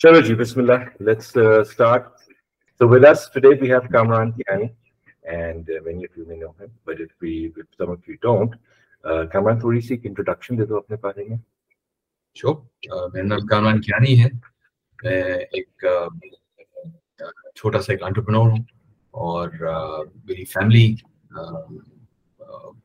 [0.00, 1.28] چلو جی بسم اللہ let's
[1.70, 2.04] start
[2.80, 4.66] so with us today we have Kamran Kayani
[5.30, 8.54] and many of you میں know him but if we if some of you don't
[9.32, 11.36] Kamran تھوڑی سی introduction دے دو اپنے بارے میں
[12.36, 14.28] شو میرا نام کامران کیانی ہے
[14.98, 15.84] میں ایک
[17.54, 18.62] چھوٹا سا ایک انٹرپرینور ہوں
[19.14, 19.48] اور
[20.24, 20.94] میری فیملی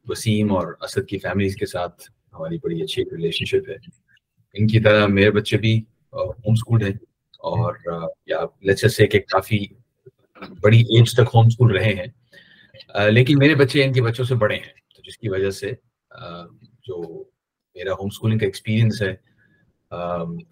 [0.05, 3.77] وسیم اور اسد کی فیملیز کے ساتھ ہماری بڑی اچھی ریلیشن شپ ہے
[4.55, 5.81] ان کی طرح میرے بچے بھی
[6.13, 6.91] ہوم اسکولڈ ہیں
[7.39, 7.75] اور
[8.25, 9.65] یا لیٹس سے کہ کافی
[10.61, 12.07] بڑی ایج تک ہوم اسکول رہے ہیں۔
[13.11, 15.71] لیکن میرے بچے ان کے بچوں سے بڑے ہیں۔ تو جس کی وجہ سے
[16.87, 17.23] جو
[17.75, 19.15] میرا ہوم اسکولنگ کا ایکسپیرینس ہے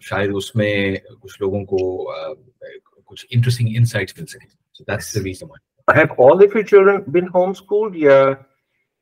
[0.00, 2.12] شاید اس میں کچھ لوگوں کو
[3.04, 7.02] کچھ انٹرسٹنگ انسائٹس مل سکیں۔ So that's the reason why have all of your children
[7.12, 8.22] been home schooled yeah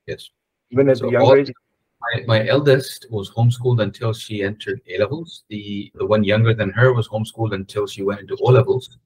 [0.06, 0.22] yes
[0.72, 1.50] even at young age
[2.00, 5.44] My, my eldest was homeschooled until she entered A levels.
[5.48, 8.98] The the one younger than her was homeschooled until she went into O levels,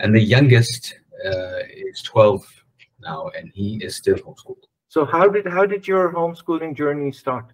[0.00, 0.94] and the youngest
[1.24, 2.44] uh, is 12
[3.00, 4.64] now, and he is still homeschooled.
[4.88, 7.46] So how did how did your homeschooling journey start?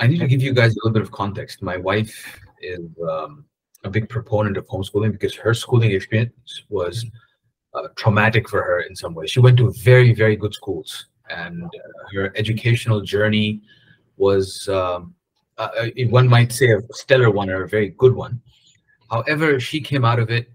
[0.00, 1.62] I need to give you guys a little bit of context.
[1.62, 3.44] My wife is um,
[3.84, 7.06] a big proponent of homeschooling because her schooling experience was
[7.74, 9.30] uh, traumatic for her in some ways.
[9.30, 11.68] She went to very, very good schools, and uh,
[12.14, 13.62] her educational journey
[14.16, 15.14] was, um,
[15.58, 15.68] uh,
[16.08, 18.40] one might say, a stellar one or a very good one.
[19.10, 20.48] However, she came out of it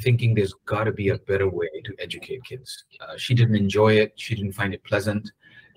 [0.00, 2.84] thinking there's got to be a better way to educate kids.
[3.00, 4.12] Uh, she didn't enjoy it.
[4.16, 5.30] She didn't find it pleasant,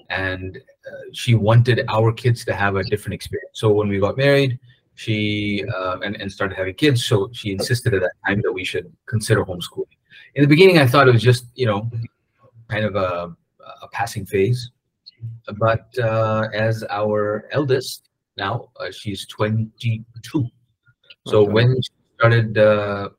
[0.10, 3.52] and uh, she wanted our kids to have a different experience.
[3.54, 4.60] So when we got married,
[4.96, 8.64] she uh, and, and started having kids, so she insisted at that time that we
[8.64, 9.86] should consider homeschooling.
[10.36, 11.90] In the beginning, I thought it was just you know
[12.70, 13.36] kind of a,
[13.84, 14.72] a passing phase,
[15.58, 20.04] but uh, as our eldest now, uh, she's 22.
[21.26, 21.52] So Okay.
[21.52, 23.10] when she started, uh,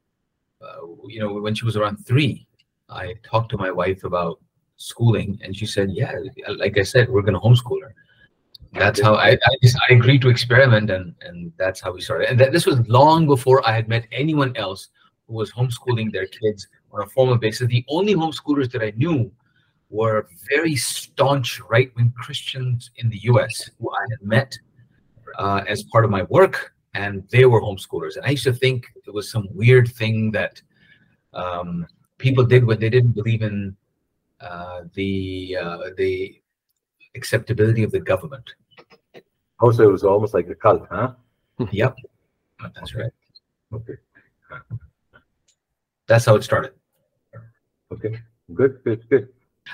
[0.63, 2.47] uh, you know, when she was around three,
[2.89, 4.41] I talked to my wife about
[4.77, 6.15] schooling, and she said, "Yeah,
[6.57, 7.95] like I said, we're going to homeschool her."
[8.72, 12.31] That's how I I, just, I agreed to experiment, and and that's how we started.
[12.31, 14.89] And that, this was long before I had met anyone else
[15.27, 17.69] who was homeschooling their kids on a formal basis.
[17.69, 19.31] The only homeschoolers that I knew
[19.91, 23.71] were very staunch right-wing Christians in the U.S.
[23.81, 24.59] who I had met
[25.38, 28.16] uh, as part of my work, and they were homeschoolers.
[28.16, 30.60] And I used to think it was some weird thing that
[31.32, 31.87] um,
[32.19, 33.77] people did when they didn't believe in
[34.41, 36.41] uh, the uh, the
[37.15, 38.54] acceptability of the government.
[39.60, 41.15] Oh, so it was almost like a cult, huh?
[41.72, 41.97] Yep,
[42.75, 43.10] that's right.
[43.72, 43.94] Okay.
[46.06, 46.72] That's how it started.
[47.93, 48.21] Okay.
[48.54, 48.82] Good.
[48.84, 49.09] Good.
[49.10, 49.28] Good.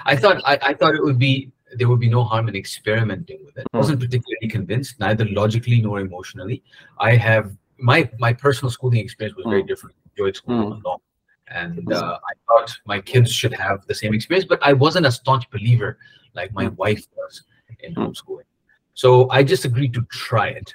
[0.04, 3.44] I thought I, I thought it would be there would be no harm in experimenting
[3.44, 3.62] with it.
[3.66, 3.78] I Hmm.
[3.78, 6.62] wasn't particularly convinced, neither logically nor emotionally.
[6.98, 9.66] I have my my personal schooling experience was very Hmm.
[9.66, 9.96] different.
[9.96, 10.72] I enjoyed school Hmm.
[10.72, 11.00] a lot,
[11.48, 14.46] and uh, I thought my kids should have the same experience.
[14.48, 15.98] But I wasn't a staunch believer
[16.34, 16.76] like my Hmm.
[16.76, 17.42] wife was
[17.80, 18.02] in Hmm.
[18.04, 18.48] homeschooling.
[18.94, 20.74] So I just agreed to try it.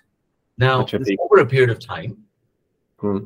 [0.57, 0.99] Now, Gotcha.
[1.19, 2.17] over a period of time,
[2.99, 3.25] Hmm.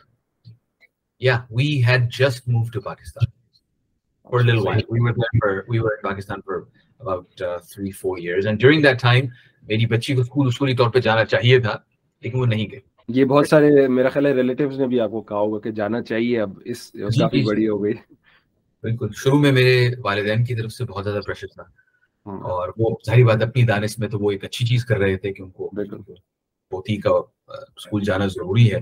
[1.21, 3.27] yeah, we had just moved to Pakistan
[4.27, 4.81] for a little while.
[4.89, 6.67] We were there for we were in Pakistan for
[6.99, 9.31] about uh, three four years, and during that time,
[9.63, 11.75] میری بچی کو school اصولی طور پہ جانا چاہیے تھا
[12.23, 12.79] لیکن وہ نہیں گئے
[13.09, 16.01] یہ بہت سارے میرا خیال ہے ریلیٹیوز نے بھی آپ کو کہا ہوگا کہ جانا
[16.03, 17.93] چاہیے اب اس کافی بڑی ہو گئی
[18.83, 21.63] بالکل شروع میں میرے والدین کی طرف سے بہت زیادہ پریشر تھا
[22.49, 25.33] اور وہ ظاہری بات اپنی دانش میں تو وہ ایک اچھی چیز کر رہے تھے
[25.33, 25.69] کہ ان کو
[26.71, 27.11] پوتی کا
[27.49, 28.81] اسکول جانا ضروری ہے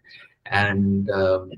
[0.45, 1.51] And um,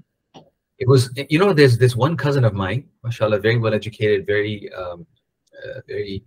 [0.79, 4.71] it was, you know, there's this one cousin of mine, mashallah, very well educated, very,
[4.73, 5.05] um,
[5.65, 6.23] uh, very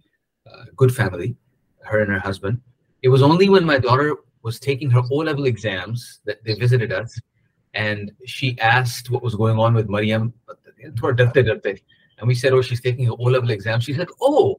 [0.50, 1.37] uh, good family,
[1.85, 2.61] her and her husband.
[3.03, 6.93] It was only when my daughter was taking her O level exams that they visited
[6.93, 7.20] us.
[7.76, 10.32] and she asked what was going on with Mariam.
[12.19, 13.81] And we said, oh, she's taking her O-level exam.
[13.81, 14.58] She said, oh,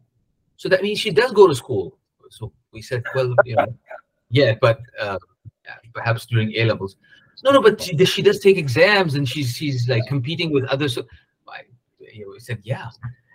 [0.55, 1.97] so that means she does go to school.
[2.29, 3.73] So we said, well, you know,
[4.29, 5.17] yeah, but uh,
[5.93, 6.97] perhaps during A levels.
[7.43, 10.95] No, no, but she, she does take exams and she's she's like competing with others.
[10.95, 11.03] So
[11.47, 11.61] I
[11.99, 12.89] you know, said, yeah.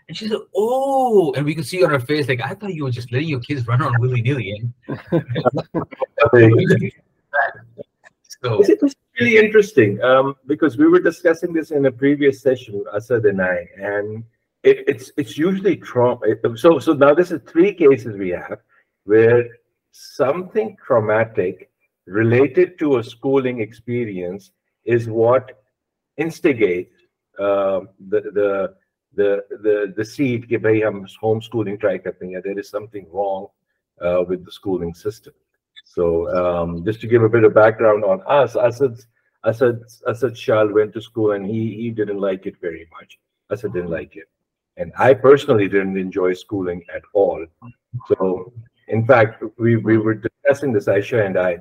[0.08, 2.84] And she said, oh, and we could see on her face, like, I thought you
[2.84, 4.62] were just letting your kids run around willy nilly.
[4.90, 5.19] Eh?
[8.43, 13.25] so it's really interesting um, because we were discussing this in a previous session, Asad
[13.25, 14.25] and I, and
[14.62, 16.20] it, it's it's usually trauma.
[16.56, 18.58] So so now this is three cases we have
[19.04, 19.49] where
[19.93, 21.70] something traumatic
[22.08, 24.50] related to a schooling experience
[24.87, 25.62] is what
[26.19, 26.90] instigates
[27.38, 28.75] uh, the, the
[29.16, 33.14] the the the seed کہ بھائی ہم home schooling try کرتے ہیں there is something
[33.14, 33.46] wrong
[34.28, 35.31] with the schooling system
[35.94, 36.06] so
[36.87, 39.00] just to give a bit background on us Asad
[39.44, 43.16] Asad Asad shall went to school and he he didn't like it very much
[43.50, 44.26] Asad didn't like it
[44.78, 47.44] and I personally didn't enjoy schooling at all
[48.08, 48.32] so
[48.88, 51.56] in fact we we were discussing this Ayesha and I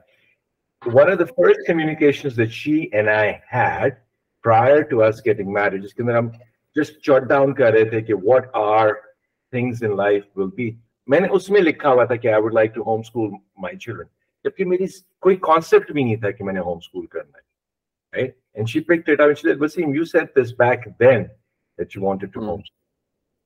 [0.84, 3.98] one of the first communications that she and I had
[4.44, 6.30] prior to us getting married, جس کے اندر ہم
[6.76, 10.70] just چوٹ down کر رہے تھے کہ what are things in life will be
[11.08, 13.78] میں نے اس میں لکھا ہوا تھا کہ I would like to home school my
[13.78, 14.08] children
[14.46, 14.86] جبکہ میری
[15.20, 18.80] کوئی کانسیپٹ بھی نہیں تھا کہ میں نے ہوم اسکول کرنا ہے right and she
[18.80, 22.60] pick theta which that Waseem you set this back then that you wanted to home
[22.60, 22.80] school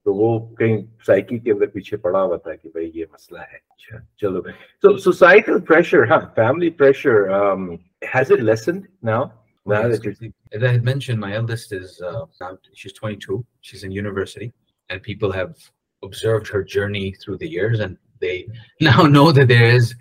[0.05, 3.57] تو وہ کہیں سائیکی کے اندر پیچھے پڑا ہوا تھا کہ بھائی یہ مسئلہ ہے
[4.21, 4.41] چلو
[4.81, 7.29] تو سوسائٹل پریشر ہاں family pressure
[8.13, 8.79] has it lessen
[9.09, 9.25] now
[9.67, 12.25] As I had mentioned, my eldest is uh,
[12.79, 13.37] she's 22.
[13.61, 14.47] She's in university,
[14.89, 15.55] and people have
[16.03, 18.35] observed her journey through the years, and they
[18.89, 19.95] now know that there is.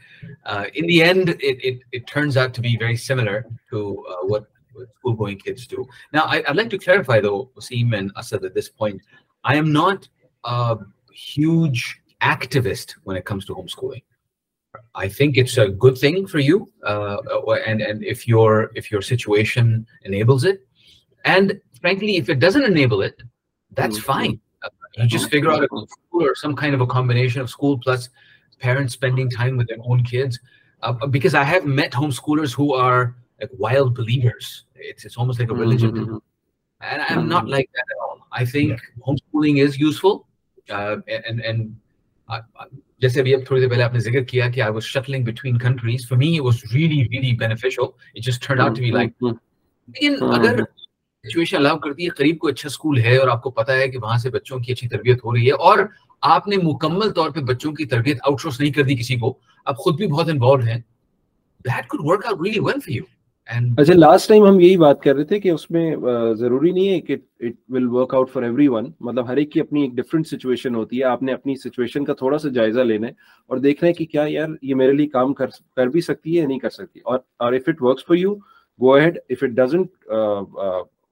[0.44, 3.36] Uh, in the end, it, it it turns out to be very similar
[3.70, 3.80] to
[4.12, 4.44] uh, what,
[4.98, 5.86] school-going kids do.
[6.12, 9.00] Now, I, I'd like to clarify, though, Wasim and Asad, at this point,
[9.44, 10.08] I am not
[10.44, 10.78] a
[11.12, 14.02] huge activist when it comes to homeschooling.
[14.94, 17.18] I think it's a good thing for you, uh,
[17.66, 20.66] and and if your if your situation enables it,
[21.24, 23.22] and frankly, if it doesn't enable it,
[23.72, 24.12] that's mm-hmm.
[24.12, 24.40] fine.
[24.64, 27.78] Uh, you just figure out a school or some kind of a combination of school
[27.78, 28.08] plus
[28.58, 30.40] parents spending time with their own kids.
[30.82, 34.64] Uh, because I have met homeschoolers who are like wild believers.
[34.74, 35.92] It's it's almost like a religion.
[35.92, 36.16] Mm-hmm.
[36.84, 38.26] And I'm not like that at all.
[38.32, 40.26] I think homeschooling is useful.
[40.68, 40.96] Uh,
[41.26, 41.76] and and
[42.28, 42.40] uh,
[43.00, 45.58] جیسے ابھی اب تھوڑی دیر پہلے آپ نے ذکر کیا کہ I was shuttling between
[45.58, 47.36] countries for me was really really
[51.24, 53.98] situation allow کرتی ہے قریب کو اچھا اسکول ہے اور آپ کو پتا ہے کہ
[53.98, 55.78] وہاں سے بچوں کی اچھی تربیت ہو رہی ہے اور
[56.22, 59.32] آپ نے مکمل طور پہ بچوں کی تربیت آؤٹ سورس نہیں کر دی کسی کو
[59.66, 60.78] آپ خود بھی بہت انوالو ہیں
[61.64, 63.04] that could work out really well for you
[63.48, 65.94] اچھا لاسٹ ٹائم ہم یہی بات کر رہے تھے کہ اس میں
[66.38, 69.82] ضروری نہیں ہے کہ it will work out for every مطلب ہر ایک کی اپنی
[69.82, 73.12] ایک ڈفرینٹ سچویشن ہوتی ہے، آپ نے اپنی سچویشن کا تھوڑا سا جائزہ لینا ہے
[73.50, 75.46] اور دیکھنا ہے کہ کیا یار یہ میرے لیے کام کر
[75.76, 78.34] کر بھی سکتی ہے یا نہیں کر سکتی۔ اور اور if it works for you
[78.80, 79.88] go ahead if it doesn't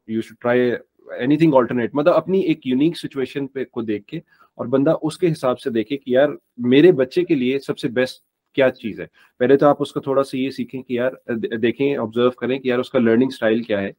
[0.08, 0.70] you should try
[1.18, 4.16] any thing alternate مطلب اپنی ایک یونیک سچویشن پہ کو دیکھ کے
[4.58, 6.28] اور بندہ اس کے حساب سے دیکھے کہ یار
[6.66, 8.22] میرے بچے کے لیے سب سے بیسٹ
[8.54, 9.06] کیا چیز ہے
[9.40, 11.12] پہلے تو آپ اس کا تھوڑا سا یہ سیکھیں کہ یار
[11.58, 13.90] دیکھیں آبزرو کریں کہ یار اس کا لرننگ اسٹائل کیا ہے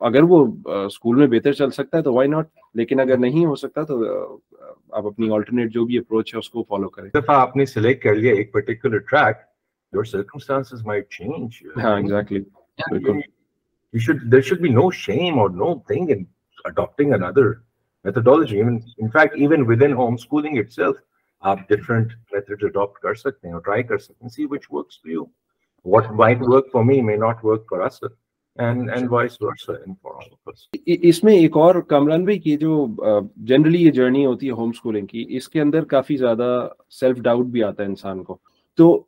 [0.00, 0.44] اگر وہ
[0.84, 4.02] اسکول میں بہتر چل سکتا ہے تو وائی ناٹ لیکن اگر نہیں ہو سکتا تو
[4.90, 8.02] آپ اپنی آلٹرنیٹ جو بھی اپروچ ہے اس کو فالو کریں دفعہ آپ نے سلیکٹ
[8.02, 9.46] کر لیا ایک particular track
[9.92, 11.62] your circumstances might change.
[11.76, 12.40] ہاں، yeah, exactly.
[12.92, 13.22] You,
[13.94, 16.26] you should there should be no shame or no thing in
[16.64, 17.62] adopting another
[18.04, 18.58] methodology.
[18.58, 20.96] Even in fact, even within homeschooling itself,
[21.42, 24.30] آپ different method adapt کر سکتے ہیں اور try کر سکتے ہیں.
[24.30, 25.24] See which works for you
[25.86, 28.04] what might work for me may not work for us
[28.58, 29.06] And, and
[30.84, 32.86] اس میں ایک اور کامران بھائی کی جو
[33.36, 37.46] جنرلی یہ جرنی ہوتی ہے ہوم اسکولنگ کی اس کے اندر کافی زیادہ سیلف ڈاؤٹ
[37.46, 38.38] بھی آتا ہے انسان کو
[38.78, 39.04] تو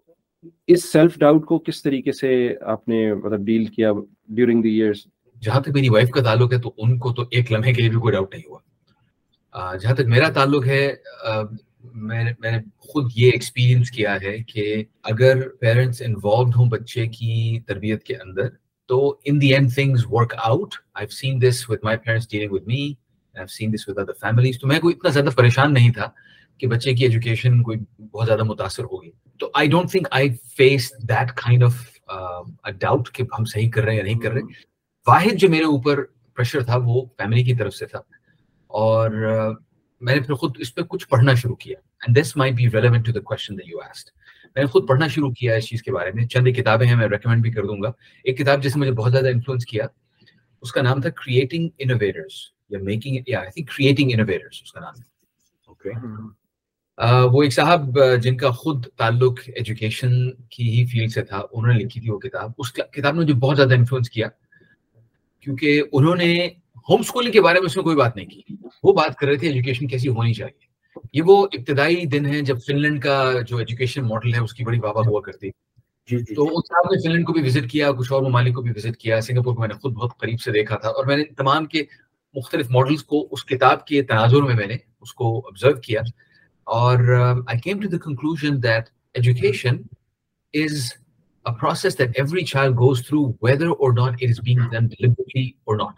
[0.66, 3.92] اس سیلف ڈاؤٹ کو کس طریقے سے آپ نے مطلب ڈیل کیا
[4.28, 5.06] ڈیورنگ دی ایئرس
[5.42, 7.90] جہاں تک میری وائف کا تعلق ہے تو ان کو تو ایک لمحے کے لیے
[7.90, 9.76] بھی کوئی ڈاؤٹ نہیں ہوا.
[9.76, 10.94] جہاں تک میرا تعلق ہے
[11.84, 17.06] میں نے میں نے خود یہ ایکسپیرینس کیا ہے کہ اگر پیرنٹس انوالوڈ ہوں بچے
[17.06, 18.48] کی تربیت کے اندر،
[18.86, 22.48] تو in the end things work out I have seen this with my parents dealing
[22.50, 22.92] with me
[23.34, 26.10] I seen this with other families تو میں کوئی اتنا زیادہ پریشان نہیں تھا
[26.58, 30.92] کہ بچے کی ایجوکیشن کوئی بہت زیادہ متاثر ہوگی۔ تو I don't think I face
[31.08, 31.74] that kind of
[32.78, 34.40] doubt کہ ہم صحیح کر رہے ہیں یا نہیں کر رہے۔
[35.06, 36.02] واحد جو میرے اوپر
[36.34, 37.98] پریشر تھا وہ فیملی کی طرف سے تھا۔
[38.66, 39.54] اور uh,
[40.00, 43.06] میں نے پھر خود اس پہ کچھ پڑھنا شروع کیا۔ And this may be relevant
[43.06, 44.10] to the question that you asked
[44.54, 46.96] میں نے خود پڑھنا شروع کیا اس چیز کے بارے میں۔ چند ایک کتابیں ہیں
[46.96, 47.92] میں ریکمینڈ بھی کر دوں گا۔
[48.24, 49.86] ایک کتاب جس نے مجھے بہت زیادہ انفلوئنس کیا
[50.62, 52.32] اس کا نام تھا کریٹنگ انوویٹرس
[52.70, 55.10] یا میکنگ یا آئی تھنک کریٹنگ انوویٹرس اس کا نام ہے۔
[56.06, 56.18] hmm.
[56.18, 61.72] اوکے وہ ایک صاحب جن کا خود تعلق ایجوکیشن کی ہی فیلڈ سے تھا انہوں
[61.72, 64.28] نے لکھی تھی وہ کتاب۔ اس کتاب نے مجھے بہت زیادہ انفلوئنس کیا۔
[65.40, 66.48] کیونکہ انہوں نے
[66.88, 68.40] ہوم اسکولنگ کے بارے میں اس میں کوئی بات نہیں کی۔
[68.82, 70.70] وہ بات کر رہے تھے ایجوکیشن کیسی ہونی چاہیے۔
[71.12, 74.64] یہ وہ ابتدائی دن ہے جب فن لینڈ کا جو ایجوکیشن ماڈل ہے اس کی
[74.64, 75.48] بڑی بابا ہوا کرتی۔
[76.10, 78.54] جی، جی، تو۔ اس صاحب نے فن لینڈ کو بھی وزٹ کیا کچھ اور ممالک
[78.54, 81.06] کو بھی وزٹ کیا۔ سنگاپور کو میں نے خود بہت قریب سے دیکھا تھا اور
[81.06, 81.82] میں نے تمام کے
[82.34, 86.00] مختلف ماڈلس کو اس کتاب کے تناظر میں میں نے اس کو آبزرو کیا۔
[86.64, 86.98] اور
[87.48, 88.84] I came to the conclusion that
[89.14, 89.76] education
[90.54, 90.92] is
[91.50, 95.46] a process that every child goes through whether or not it is being done deliberately
[95.70, 95.94] or not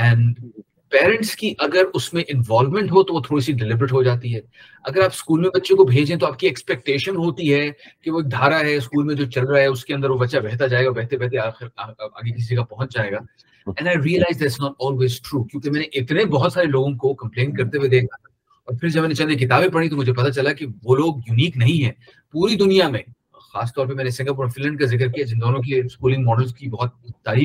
[0.00, 0.50] and
[0.88, 4.40] parents کی اگر اس میں انوالومنٹ ہو تو وہ تھوڑی سی ڈیلیبریٹ ہو جاتی ہے۔
[4.84, 7.70] اگر آپ اسکول میں بچے کو بھیجیں تو آپ کی ایکسپیکٹیشن ہوتی ہے
[8.02, 10.18] کہ وہ ایک دھارا ہے اسکول میں جو چل رہا ہے اس کے اندر وہ
[10.18, 13.18] بچہ بہتا جائے گا بہتے بہتے آخر آگے کسی کا پہنچ جائے گا۔
[13.66, 17.14] And I realize that's not always true کیونکہ میں نے اتنے بہت سارے لوگوں کو
[17.14, 18.28] کمپلین کرتے ہوئے دیکھا۔
[18.66, 21.16] اور پھر جب میں نے چند کتابیں پڑھی تو مجھے پتا چلا کہ وہ لوگ
[21.16, 21.92] یونیک نہیں ہیں۔
[22.32, 23.00] پوری دنیا میں
[23.94, 25.08] میں نے سنگا فن لینڈ کا ذکر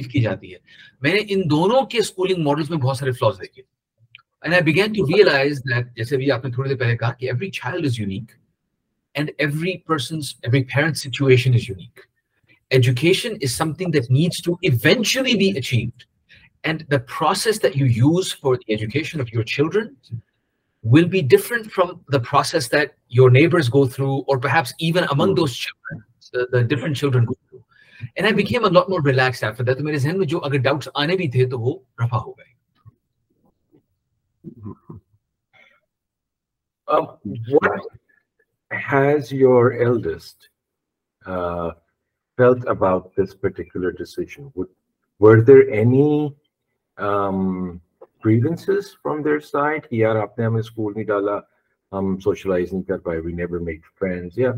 [0.01, 0.57] کیا جاتی ہے۔
[1.01, 1.19] میں نے
[6.49, 6.75] تھوڑی
[15.33, 15.61] دیر
[19.63, 20.26] پہلے
[20.94, 25.36] will be different from the process that your neighbors go through, or perhaps even among
[25.36, 26.03] those children,
[26.34, 27.63] the, the different children go through.
[28.15, 29.77] And I became a lot more relaxed after that.
[29.77, 32.56] تو میرے ذہن میں جو اگر doubts آنے بھی تھے تو وہ رفع ہو گئے
[36.88, 37.08] Um,
[37.50, 37.82] what
[38.72, 40.48] has your eldest
[41.25, 41.72] uh,
[42.38, 44.51] felt about this particular decision?
[44.56, 44.70] Would,
[45.20, 46.34] were there any
[46.98, 47.82] um,
[48.27, 49.89] grievances from their side.
[49.89, 51.38] کہ یار آپ نے ہمیں اسکول نہیں ڈالا
[51.91, 54.51] ہم سوشلائز نہیں کر پائے وی نیور میک فرینڈز یا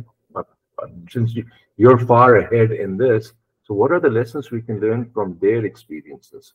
[1.14, 1.34] since
[1.80, 3.26] you're far ahead in this
[3.70, 6.54] so what are the lessons we can learn from their experiences?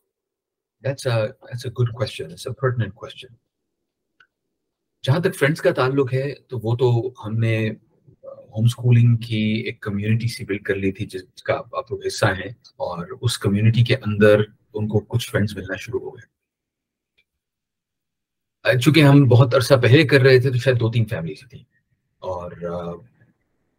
[0.83, 1.17] That's a
[1.49, 2.33] that's a good question.
[2.37, 3.31] It's a pertinent question.
[5.05, 6.91] جہاں تک friends کا تعلق ہے، تو وہ تو
[7.25, 7.57] ہم نے
[8.55, 12.27] ہوم اسکولنگ کی ایک کمیونٹی سی بلڈ کر لی تھی، جس کا آپ لوگ حصہ
[12.39, 12.51] ہیں،
[12.87, 14.41] اور اس کمیونٹی کے اندر
[14.75, 16.27] ان کو کچھ فرینڈس ملنا شروع ہو گئے۔
[18.65, 21.63] چونکہ ہم بہت عرصہ پہلے کر رہے تھے تو شاید دو تین فیملیز تھیں
[22.19, 22.51] اور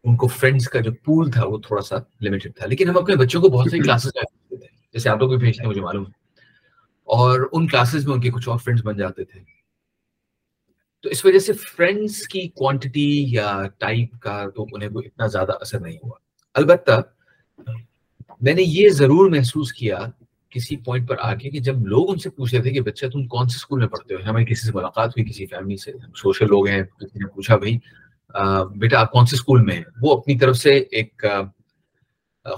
[0.04, 3.16] ان کو فرینڈس کا جو پول تھا وہ تھوڑا سا لمیٹڈ تھا، لیکن ہم اپنے
[3.16, 4.56] بچوں کو بہت ساری کلاسز تھے،
[4.92, 6.04] جیسے آپ لوگ بھی بھیجتے ہیں مجھے معلوم۔
[7.04, 9.40] اور ان کلاسز میں ان کے کچھ اور فرینڈس بن جاتے تھے۔
[11.02, 15.52] تو اس وجہ سے فرینڈس کی کوانٹٹی یا ٹائپ کا تو انہیں کوئی اتنا زیادہ
[15.60, 16.14] اثر نہیں ہوا۔
[16.54, 17.02] البتہ
[18.40, 19.98] میں نے یہ ضرور محسوس کیا
[20.56, 23.06] کسی پوائنٹ پر آ کے کہ جب لوگ ان سے پوچھ رہے تھے کہ بچہ
[23.06, 25.92] تم کون سے اسکول میں پڑھتے ہو ہمیں کسی سے ملاقات ہوئی کسی فیملی سے
[26.16, 27.78] سوشل لوگ ہیں کسی نے پوچھا بھائی
[28.76, 31.24] بیٹا آپ کون سے اسکول میں ہیں؟ وہ اپنی طرف سے ایک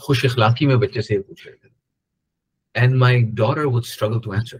[0.02, 1.68] خوش اخلاقی میں بچے سے پوچھ رہے تھے۔
[2.74, 4.58] And my daughter would struggle to answer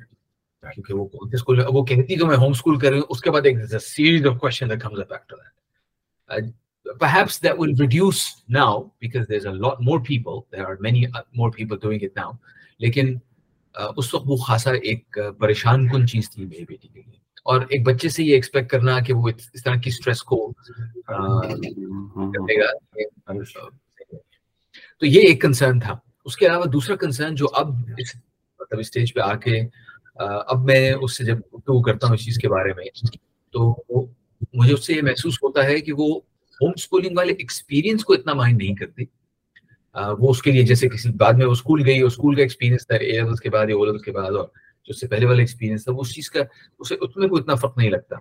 [0.63, 3.21] کیونکہ وہ کون سے اسکول وہ کہتی کہ میں ہوم اسکول کر رہی ہوں اس
[3.21, 6.53] کے بعد ایک series of question that comes up after that.
[6.87, 11.01] Perhaps that will reduce now because there's a lot more people there are many
[11.41, 12.31] more people doing it now.
[12.81, 13.15] لیکن
[13.75, 17.87] اس وقت وہ خاصا ایک پریشان کن چیز تھی میری بیٹی کے لیے۔ اور ایک
[17.87, 20.53] بچے سے یہ ایکسپیکٹ کرنا کہ وہ اس طرح کی اسٹریس کو
[21.09, 21.41] گا۔
[25.01, 27.69] تو یہ ایک کنسرن تھا۔ اس کے علاوہ دوسرا کنسرن جو اب
[28.61, 29.61] مطلب اسٹیج پہ آ کے
[30.47, 32.85] اب میں اس سے جب گفتگو کرتا ہوں اس چیز کے بارے میں،
[33.53, 33.77] تو
[34.53, 36.21] مجھے اس سے یہ محسوس ہوتا ہے کہ وہ
[36.63, 39.05] ہوم اسکولنگ والے ایکسپیرینس کو اتنا مائنڈ نہیں کرتی
[39.95, 42.97] وہ اس کے لیے جیسے کسی بعد میں وہ اسکول گئی اسکول کا ایکسپیرینس تھا
[42.97, 44.47] اے لیولس کے بعد یا او لیولس کے بعد اور
[44.85, 46.43] جو اس سے پہلے والا ایکسپیرینس تھا وہ اس چیز کا
[46.81, 48.17] اسے اس میں کوئی اتنا فرق نہیں لگتا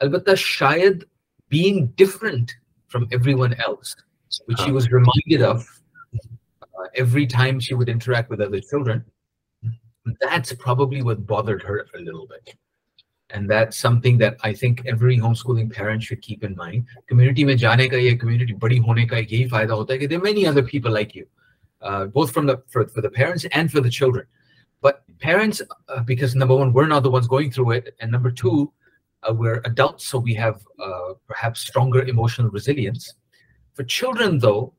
[0.00, 1.04] البتہ شاید
[1.52, 2.50] being different
[2.92, 3.96] from everyone else
[4.48, 5.62] which she was reminded of
[6.12, 9.04] uh, every time she would interact with other children
[10.20, 12.54] that's probably what bothered her a little bit.
[13.32, 16.86] And that's something that I think every homeschooling parent should keep in mind.
[17.06, 20.18] Community mein jaane ka ye community badi hone ka yehi fayda hota hai ki there
[20.18, 21.26] are many other people like you,
[21.82, 24.26] uh, both from the for, for the parents and for the children.
[24.80, 28.30] But parents, uh, because number one, we're not the ones going through it, and number
[28.30, 28.72] two,
[29.22, 33.14] uh, we're adults, so we have uh, perhaps stronger emotional resilience.
[33.74, 34.74] For children, though,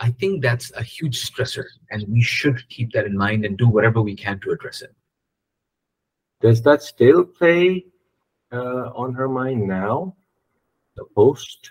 [0.00, 3.68] I think that's a huge stressor, and we should keep that in mind and do
[3.68, 4.94] whatever we can to address it.
[6.40, 7.86] Does that still play
[8.54, 10.14] uh, on her mind now?
[10.96, 11.70] The post?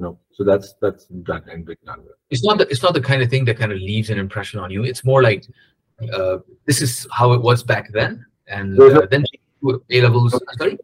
[0.00, 0.18] No.
[0.32, 2.02] So that's that's done and big done.
[2.30, 4.60] It's not the it's not the kind of thing that kind of leaves an impression
[4.60, 4.84] on you.
[4.84, 5.44] It's more like
[6.12, 9.24] uh, this is how it was back then, and uh, no, then
[9.90, 10.32] A levels.
[10.32, 10.78] No, sorry.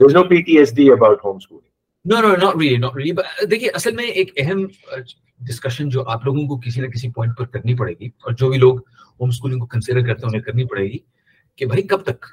[0.00, 1.62] There's no PTSD about homeschooling.
[2.04, 3.12] No, no, not really, not really.
[3.12, 4.66] But دیکھیے اصل میں ایک اہم
[5.48, 8.48] discussion جو آپ لوگوں کو کسی نہ کسی پوائنٹ پر کرنی پڑے گی اور جو
[8.50, 8.78] بھی لوگ
[9.20, 10.98] ہوم اسکولنگ کو کنسیڈر کرتے ہیں انہیں کرنی پڑے گی
[11.58, 12.26] کہ بھائی کب تک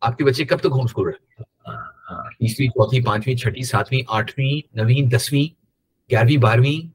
[0.00, 1.42] آپ کے بچے کب تک ہوم اسکول رہے
[2.38, 5.54] تیسری چوتھی پانچویں، چھٹی، ساتویں، آٹھویں، نویں، دسویں،
[6.10, 6.88] گیارہویں، بارہویں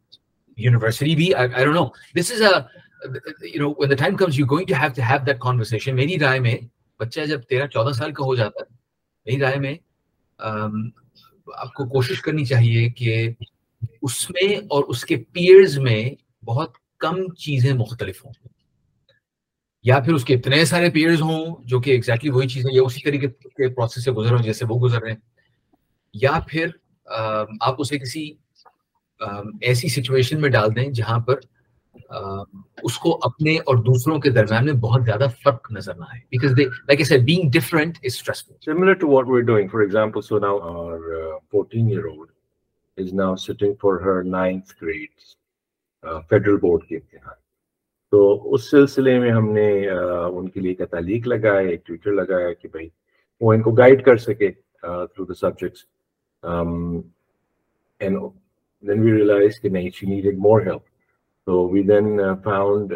[0.58, 1.32] یونیورسٹی بھی
[2.18, 3.74] دس از اے نو
[5.94, 6.56] میری رائے میں
[7.00, 8.76] بچہ جب تیرہ، چودہ سال کا ہو جاتا ہے،
[9.26, 9.76] میری رائے میں
[10.40, 13.30] آپ کو کوشش کرنی چاہیے کہ
[14.02, 16.10] اس میں اور اس کے پیئرز میں
[16.46, 18.34] بہت کم چیزیں مختلف ہوں۔
[19.84, 22.82] یا پھر اس کے اتنے سارے پیئرز ہوں جو کہ ایگزیکٹلی وہی چیز ہیں یا
[22.86, 25.18] اسی طریقے کے پروسیس سے گزر رہے ہیں جیسے وہ گزر رہے ہیں۔
[26.14, 26.68] یا پھر
[27.62, 28.32] آپ اسے کسی
[29.62, 31.40] ایسی سچویشن میں ڈال دیں جہاں پر
[32.84, 36.58] اس کو اپنے اور دوسروں کے درمیان میں بہت زیادہ فرق نظر نہ آئے۔ Because
[36.58, 39.82] they like I said being different is stressful similar to what we are doing for
[39.82, 41.00] example so now our
[41.54, 42.32] 14 year old
[42.98, 45.10] is now sitting for her 9th grade
[46.30, 47.42] federal board کے امتحان
[48.14, 52.68] تو اس سلسلے میں ہم نے ان کے لیے تعلیق لگایا، ایک ٹویٹر لگایا کہ
[52.72, 52.88] بھائی
[53.42, 54.50] وہ ان کو گائیڈ کر سکے
[54.82, 55.86] through the subjects
[58.02, 60.82] then we realize کہ نہیں شی نیڈ مور ہیلپ
[61.48, 62.94] تو we then found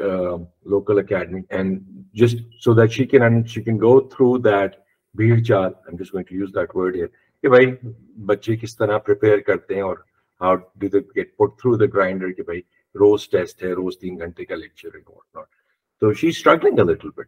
[0.66, 1.80] local academy and
[2.16, 4.76] just so that she can she can go through that
[5.16, 5.72] بھیڑ چال.
[5.92, 7.08] Just going to use that word here
[7.44, 7.74] کہ بھائی
[8.28, 9.98] بچے کس طرح پریپیئر کرتے ہیں اور
[10.42, 12.62] how do they get put through the grinder کہ بھائی
[12.96, 15.48] روز ٹیسٹ ہے روز تین گھنٹے کا لیکچر ہے واٹ ناٹ
[16.02, 17.28] تو she struggling a little bit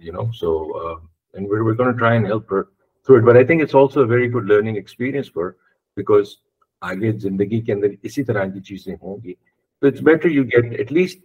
[0.00, 0.96] you know, so, uh,
[1.34, 1.64] and we're,
[6.82, 9.34] آگے زندگی کے اندر اسی طرح کی چیزیں ہوں گی
[9.82, 11.20] تو it's better you get at least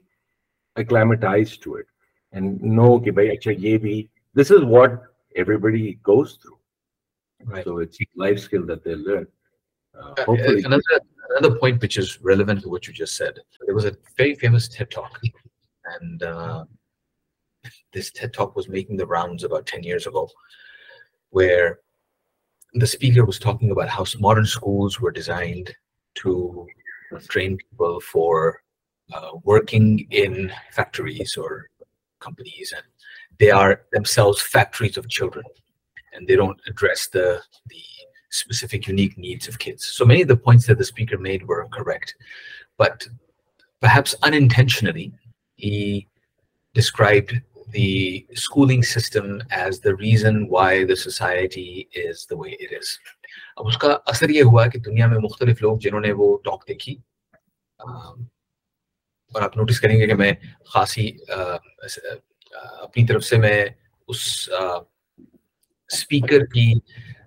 [0.75, 1.85] acclimatize to it
[2.33, 4.01] and know کہ بھائی اچھا یہ بھی
[4.35, 4.91] this is what
[5.57, 7.79] everybody goes through
[8.17, 9.23] life skill that they learn
[11.41, 13.33] another point which is relevant to what you just said.
[13.65, 15.19] There was a very famous TED talk,
[15.99, 16.65] and uh,
[17.93, 20.29] this TED talk was making the rounds about ten years ago,
[21.31, 21.79] where
[22.75, 25.73] the speaker was talking about how modern schools were designed
[26.15, 26.67] to
[27.27, 28.61] train people for
[29.13, 31.69] uh, working in factories or
[32.19, 32.85] companies, and
[33.39, 35.45] they are themselves factories of children,
[36.13, 37.83] and they don't address the the
[38.31, 39.85] specific unique needs of kids.
[39.85, 42.15] So many of the points that the speaker made were correct,
[42.77, 43.07] but
[43.83, 45.11] perhaps unintentionally,
[45.55, 46.07] he
[46.75, 47.33] described
[47.67, 52.97] the schooling system as the reason why the society is the way it is.
[53.57, 56.67] اب اس کا اثر یہ ہوا کہ دنیا میں مختلف لوگ جنہوں نے وہ ٹاک
[56.67, 56.95] دیکھی
[59.31, 60.31] اور آپ نوٹس کریں گے کہ میں
[60.73, 61.09] خاصی
[62.57, 63.65] اپنی طرف سے میں
[64.07, 64.23] اس
[65.89, 66.71] سپیکر کی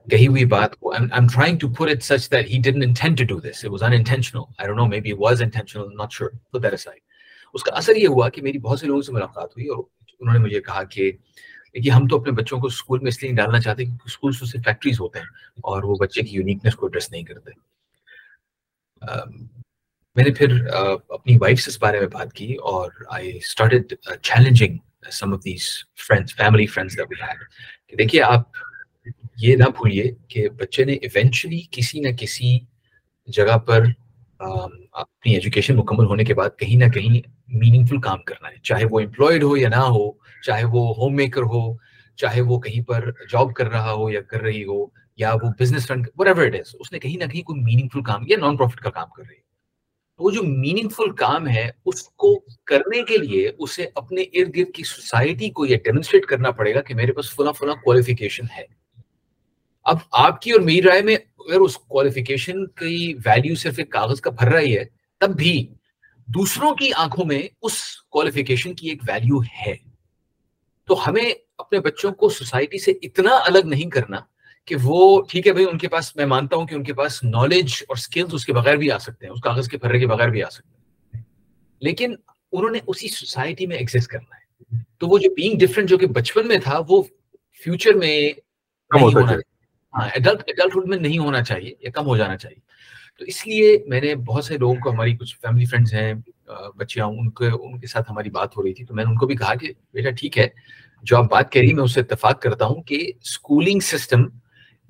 [0.07, 3.19] کہی ہوئی بات کو I'm, I'm trying to put it such that he didn't intend
[3.19, 3.65] to do this.
[3.65, 4.49] It was unintentional.
[4.59, 6.31] I don't know, maybe it was intentional, I'm not sure.
[6.53, 7.01] Put that aside.
[7.55, 9.83] اس کا اثر یہ ہوا کہ میری بہت سے لوگوں سے ملاقات ہوئی اور
[10.21, 11.11] انہوں نے مجھے کہا کہ
[11.75, 14.33] دیکھیے ہم تو اپنے بچوں کو اسکول میں اس لیے ڈالنا چاہتے ہیں کیونکہ اسکول
[14.33, 17.51] سے فیکٹریز ہوتے ہیں اور وہ بچے کی یونیکنیس کو ایڈریس نہیں کرتے
[20.17, 20.53] میں نے پھر
[21.11, 24.77] اپنی وائف سے اس بارے میں بات کی اور I started challenging
[25.13, 25.69] some of these
[26.09, 27.39] friends family friends that we had
[27.89, 28.43] کہ دیکھیے آپ
[29.37, 32.59] یہ نہ بھولیے کہ بچے نے ایونچولی کسی نہ کسی
[33.27, 33.85] جگہ پر
[34.39, 38.85] اپنی ایجوکیشن مکمل ہونے کے بعد کہیں نہ کہیں میننگ فل کام کرنا ہے۔ چاہے
[38.91, 40.11] وہ امپلائڈ ہو یا نہ ہو،
[40.43, 41.77] چاہے وہ ہوم میکر ہو،
[42.17, 44.85] چاہے وہ کہیں پر جاب کر رہا ہو یا کر رہی ہو
[45.17, 46.03] یا وہ business run
[46.47, 48.91] whatever it is نے کہیں نہ کہیں کوئی میننگ فل کام یا نان پروفٹ کا
[48.91, 49.43] کام کر رہی ہے۔
[50.19, 54.75] وہ جو میننگ فل کام ہے، اس کو کرنے کے لیے اسے اپنے ارد گرد
[54.75, 58.84] کی سوسائٹی کو یہ ڈیمونسٹریٹ کرنا پڑے گا کہ میرے پاس فلاں فلاں کوالیفیکیشن ہے۔
[59.85, 64.21] اب آپ کی اور میری رائے میں اگر اس کوالیفیکیشن کی ویلیو صرف ایک کاغذ
[64.21, 64.85] کا بھر رہی ہے
[65.21, 65.67] تب بھی
[66.27, 67.73] دوسروں کی آنکھوں میں اس
[68.11, 69.75] کوالیفیکیشن کی ایک ویلیو ہے۔
[70.87, 74.17] تو ہمیں اپنے بچوں کو سوسائٹی سے اتنا الگ نہیں کرنا
[74.65, 77.25] کہ وہ ٹھیک ہے بھائی ان کے پاس میں مانتا ہوں کہ ان کے پاس
[77.25, 80.07] نالج اور سکلز اس کے بغیر بھی آ سکتے ہیں اس کاغذ کے پھرے کے
[80.07, 80.69] بغیر بھی آ سکتے
[81.17, 81.25] ہیں۔
[81.81, 82.15] لیکن
[82.53, 84.45] انہوں نے اسی سوسائٹی میں ایگزسٹ کرنا ہے۔
[84.99, 87.03] تو وہ جو بینگ ڈفرنٹ جو کہ بچپن میں تھا وہ
[87.65, 88.31] فیوچر میں
[89.95, 92.59] ہاں، ایڈلٹ ایڈلٹہڈ میں نہیں ہونا چاہیے یا کم ہو جانا چاہیے۔
[93.19, 96.13] تو اس لیے میں نے بہت سے لوگوں کو، ہماری کچھ فیملی فرینڈز ہیں
[96.79, 99.17] بچیاں، ان کے ان کے ساتھ ہماری بات ہو رہی تھی۔ تو میں نے ان
[99.17, 100.47] کو بھی کہا کہ، بیٹا، ٹھیک ہے،
[101.05, 104.25] جو آپ بات کر رہی میں اس سے اتفاق کرتا ہوں کہ اسکولنگ سسٹم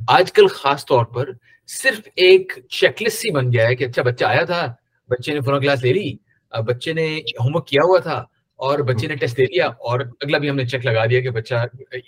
[0.00, 1.30] آج کل خاص طور پر
[1.68, 4.66] صرف ایک چیک لسٹ سی بن گیا ہے کہ اچھا بچہ آیا تھا،
[5.10, 6.12] بچے نے فون کلاس لے لی
[6.52, 7.06] بچے نے
[7.40, 8.24] ہوم ورک کیا ہوا تھا
[8.56, 11.30] اور بچے نے ٹیسٹ دے دیا اور اگلا بھی ہم نے چیک لگا دیا کہ
[11.30, 11.54] بچہ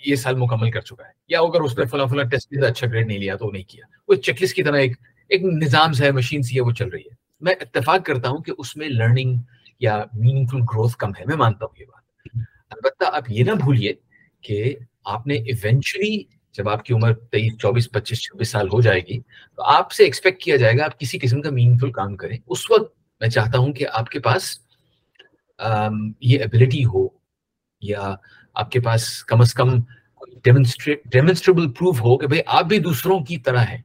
[0.05, 2.87] یہ سال مکمل کر چکا ہے یا اگر اس نے فلاں فلاں ٹیسٹ دیا اچھا
[2.87, 4.97] گریڈ نہیں لیا تو نہیں کیا۔ وہ چیک لسٹ کی طرح ایک
[5.29, 8.37] ایک نظام سے ہے مشین سی ہے وہ چل رہی ہے۔ میں اتفاق کرتا ہوں
[8.37, 9.37] کہ اس میں لرننگ
[9.79, 12.03] یا میننگ فل گروتھ کم ہے میں مانتا ہوں یہ بات۔
[12.69, 13.93] البتہ آپ یہ نہ بھولیے
[14.41, 18.99] کہ آپ نے ایونچولی جب آپ کی عمر تیئیس چوبیس پچیس چھبیس سال ہو جائے
[18.99, 19.19] گی
[19.55, 22.37] تو آپ سے ایکسپیکٹ کیا جائے گا آپ کسی قسم کا میننگ فل کام کریں۔
[22.47, 24.66] اس وقت میں چاہتا ہوں کہ آپ کے پاس
[25.59, 27.07] یہ ایبلٹی ہو
[27.81, 28.15] یا
[28.55, 29.69] آپ کے پاس کم از کم
[30.43, 33.81] ڈیمونسٹریبل پروف ہو کہ بھائی آپ بھی دوسروں کی طرح ہیں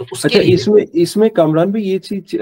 [0.00, 2.34] تو اچھا اس میں اس میں کامران بھی یہ چیز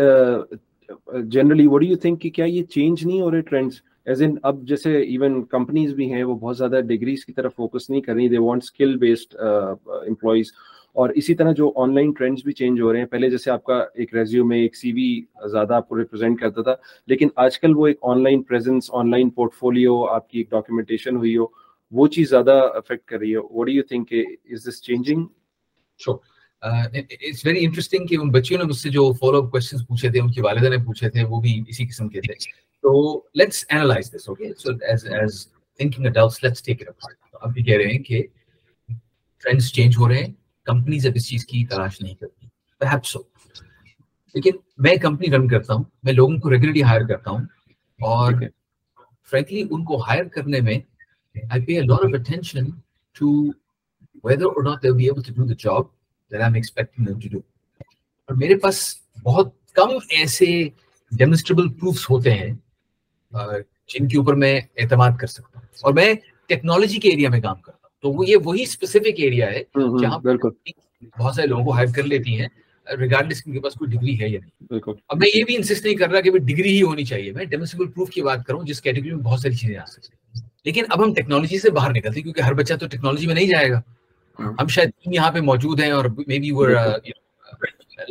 [1.25, 4.63] جنرلی وڈ یو تھنک کہ کیا یہ چینج نہیں ہو رہے ٹرینڈس ایز ان اب
[4.63, 8.29] جیسے ایون کمپنیز بھی ہیں وہ بہت زیادہ ڈگریز کی طرف فوکس نہیں کر رہی
[8.29, 9.37] they want skill based
[9.87, 10.53] employees
[10.97, 13.65] اور اسی طرح جو آن لائن ٹرینڈس بھی چینج ہو رہے ہیں، پہلے جیسے آپ
[13.65, 15.09] کا ایک ریزیو میں ایک سی وی
[15.51, 16.75] زیادہ آپ کو ریپرزینٹ کرتا تھا،
[17.09, 20.51] لیکن آج کل وہ ایک online presence online portfolio آپ کی ایک
[20.51, 21.47] ڈاکیومنٹیشن ہوئی ہو،
[21.93, 25.27] وہ چیز زیادہ افیکٹ کر رہی ہے۔ What do you think is this changing
[26.63, 30.21] it's very interesting کہ ان بچیوں نے مجھ سے جو فالو اپ کوشچنس پوچھے تھے،
[30.21, 32.35] ان کی والدہ نے پوچھے تھے، وہ بھی اسی قسم کے تھے۔
[32.85, 32.93] تو
[33.35, 37.63] let's analyze this okay so as as thinking adults let's take it apart اب بھی
[37.63, 38.23] کہہ رہے ہیں کہ
[39.43, 40.33] ٹرینڈز چینج ہو رہے ہیں۔
[40.71, 42.47] کمپنیز اب اس چیز کی تلاش نہیں کرتی۔
[44.35, 47.41] لیکن میں کمپنی رن کرتا ہوں میں لوگوں کو ریگولرلی ہائر کرتا ہوں
[48.01, 48.33] اور
[49.31, 50.79] فرینکلی ان کو ہائر کرنے میں
[51.51, 52.65] I pay lot of attention
[53.19, 53.61] to
[54.25, 55.83] whether or not they'll be able to do the job
[56.31, 57.41] that I'm expecting them to do.
[58.29, 60.69] اور میرے پاس بہت کم ایسے
[61.13, 62.55] ڈیمونسٹریبل پروفس ہوتے ہیں
[63.89, 66.15] جن کے اوپر میں اعتماد کر سکتا ہوں۔ اور میں
[66.47, 69.63] ٹیکنالوجی کے ایریا میں کام کرتا ہوں۔ تو وہ یہ وہی اسپیسیفک ایریا ہے
[70.01, 70.19] جہاں
[71.19, 72.49] بہت سارے لوگوں کو ہائر کر لیتی ہیں
[72.99, 75.95] ریگارڈلیس ان کے پاس کوئی ڈگری ہے یا نہیں۔ اب میں یہ بھی انسسٹ نہیں
[75.95, 79.11] کر رہا کہ ڈگری ہی ہونی چاہیے۔ میں ڈیمونسٹریبل پروف کی بات کروں جس کیٹیگری
[79.11, 82.23] میں بہت ساری چیزیں آ سکتی ہیں۔ لیکن اب ہم ٹیکنالوجی سے باہر نکلتے ہیں
[82.23, 83.81] کیونکہ ہر بچہ تو ٹیکنالوجی میں نہیں جائے گا۔
[84.39, 86.67] ہم شاید یہاں پہ موجود ہیں اور مے بی وہ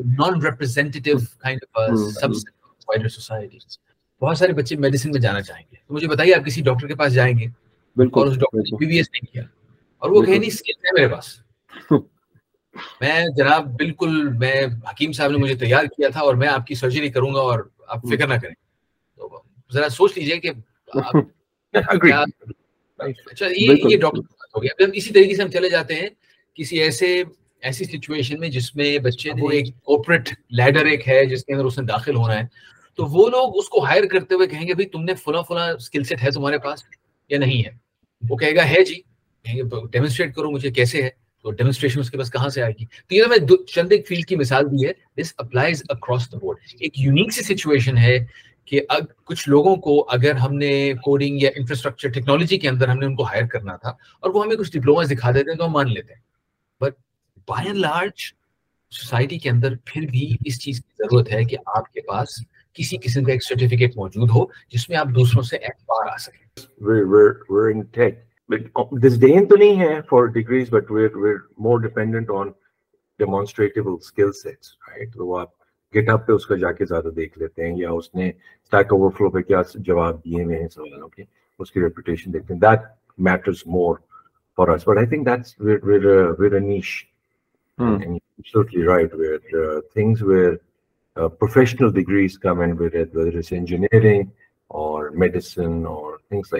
[0.05, 1.91] non representative kind of
[2.87, 3.57] wider society
[4.21, 6.95] بہت سارے بچے میڈیسن میں جانا چاہیں گے۔ تو مجھے بتائیے آپ کسی ڈاکٹر کے
[6.95, 7.45] پاس جائیں گے؟
[7.95, 9.43] بالکل اس ڈاکٹر بی بی ایس نہیں کیا۔
[9.99, 11.39] اور وہ کہیں نہیں اسکل ہے میرے پاس۔
[13.01, 16.75] میں جناب بالکل میں حکیم صاحب نے مجھے تیار کیا تھا اور میں آپ کی
[16.75, 18.55] سرجری کروں گا اور آپ فکر نہ کریں۔
[19.15, 19.41] تو
[19.73, 20.49] ذرا سوچ لیجیے کہ
[22.99, 24.19] اچھا یہ ڈاکٹر
[24.55, 26.09] ہو گیا اسی طریقے سے ہم چلے جاتے ہیں
[26.53, 27.23] کسی ایسے
[27.61, 31.65] ایسی سچویشن میں جس میں بچے نے ایک کوپریٹ لیڈر ایک ہے جس کے اندر
[31.65, 32.43] اس نے داخل ہونا ہے
[32.95, 35.67] تو وہ لوگ اس کو ہائر کرتے ہوئے کہیں گے بھائی تم نے فلاں فلاں
[35.69, 36.83] اسکل سیٹ ہے تمہارے پاس
[37.29, 37.71] یا نہیں ہے؟
[38.29, 39.01] وہ کہے گا ہے جی.
[39.43, 41.09] کہیں گے ڈیمونسٹریٹ کرو مجھے کیسے ہے؟
[41.43, 44.25] تو ڈیمونسٹریشن اس کے پاس کہاں سے آئے گی؟ تو یہ میں چند ایک فیلڈ
[44.25, 48.17] کی مثال دی ہے۔ This applies across the board ایک یونیک سی سچویشن ہے
[48.65, 52.99] کہ اب کچھ لوگوں کو اگر ہم نے کوڈنگ یا انفراسٹرکچر ٹیکنالوجی کے اندر ہم
[52.99, 55.65] نے ان کو ہائر کرنا تھا اور وہ ہمیں کچھ ڈپلوما دکھا دیتے ہیں تو
[55.65, 56.21] ہم مان لیتے ہیں۔
[56.81, 56.93] But
[57.47, 58.21] by and large
[58.91, 62.27] society کے اندر پھر بھی اس چیز کی ضرورت ہے کہ آپ کے پاس
[62.73, 66.45] کسی قسم کا ایک سرٹیفکیٹ موجود ہو جس میں آپ دوسروں سے اعتبار آ سکیں۔
[68.49, 70.73] تو نہیں ہے فارٹریٹسٹ
[75.15, 75.47] وہ آپ
[75.95, 78.31] گیٹ اپ پہ جا کے زیادہ دیکھ لیتے ہیں یا اس نے
[79.75, 81.23] جواب دیے ہوئے ہیں سوالوں کے
[81.59, 82.39] اس کی reputational
[91.93, 92.39] degrees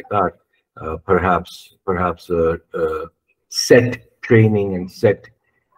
[0.02, 0.49] cut
[1.06, 2.86] perhaps perhaps a, a
[3.50, 5.22] set training and set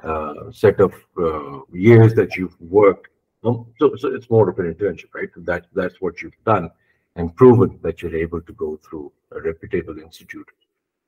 [0.03, 3.11] uh, set of uh, years that you've worked
[3.43, 5.29] Um, so, so it's more of an internship, right?
[5.37, 6.69] That, that's what you've done
[7.15, 10.49] and proven that you're able to go through a reputable institute.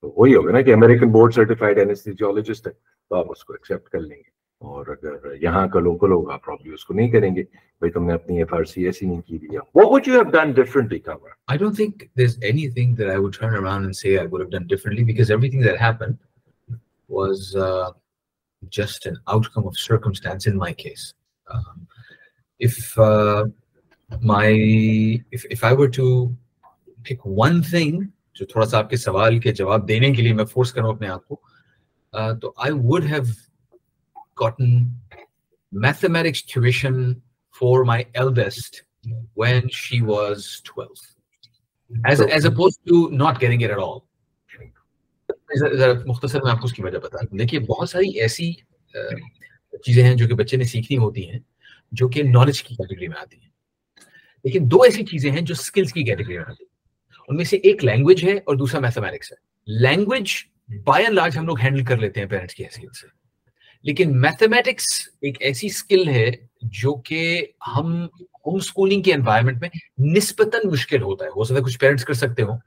[0.01, 3.89] تو وہی ہوگا نا کہ American board certified اینستھیزیولوجسٹ ہے تو آپ اس کو accept
[3.89, 4.29] کر لیں گے
[4.71, 7.43] اور اگر یہاں کا لوکل ہوگا پرابلی اس کو نہیں کریں گے
[7.79, 10.31] بھائی تم نے اپنی ایف آر سی ایسی نہیں کی دیا what would you have
[10.35, 11.33] done differently Kamra?
[11.53, 14.53] I don't think there's anything that I would turn around and say I would have
[14.55, 16.17] done differently because everything that happened
[17.09, 17.89] was uh,
[18.79, 21.13] just an outcome of circumstance in my case.
[21.47, 21.87] Um,
[22.61, 23.45] if uh,
[24.33, 24.47] my
[25.31, 26.09] if, if I were to
[27.03, 28.03] pick one thing
[28.35, 31.07] جو تھوڑا سا آپ کے سوال کے جواب دینے کے لیے میں فورس کروں اپنے
[31.07, 31.35] آپ کو
[32.41, 33.21] تو I would have
[34.41, 34.83] gotten
[35.71, 37.13] mathematics tuition
[37.59, 38.75] for my eldest
[39.37, 40.93] when she was twelve
[42.05, 43.99] as as opposed to not getting it all
[46.05, 48.53] مختصر میں آپ کو اس کی وجہ بتا دوں۔ دیکھیے بہت ساری ایسی
[49.85, 51.39] چیزیں ہیں جو کہ بچے نے سیکھنی ہوتی ہیں
[51.91, 53.49] جو کہ نالج کی کیٹیگری میں آتی ہیں۔
[54.43, 56.73] لیکن دو ایسی چیزیں ہیں جو اسکلس کی کیٹیگری میں آتی ہیں۔
[57.27, 60.31] ان میں سے ایک لینگویج ہے اور دوسرا میتھمیٹکس ہے۔ لینگویج
[60.83, 63.22] بائی اینڈ لارج ہم لوگ ہینڈل کر لیتے ہیں پیرنٹس کی حیثیت سے۔
[63.83, 64.85] لیکن میتھمیٹکس
[65.21, 66.29] ایک ایسی اسکل ہے
[66.61, 68.05] جو کہ ہم
[68.45, 69.69] ہوم اسکولنگ کے انوائرمنٹ میں
[70.13, 72.57] نسبتاً مشکل ہوتا ہے۔ ہو سکتا ہے کچھ پیرنٹس کر سکتے ہوں،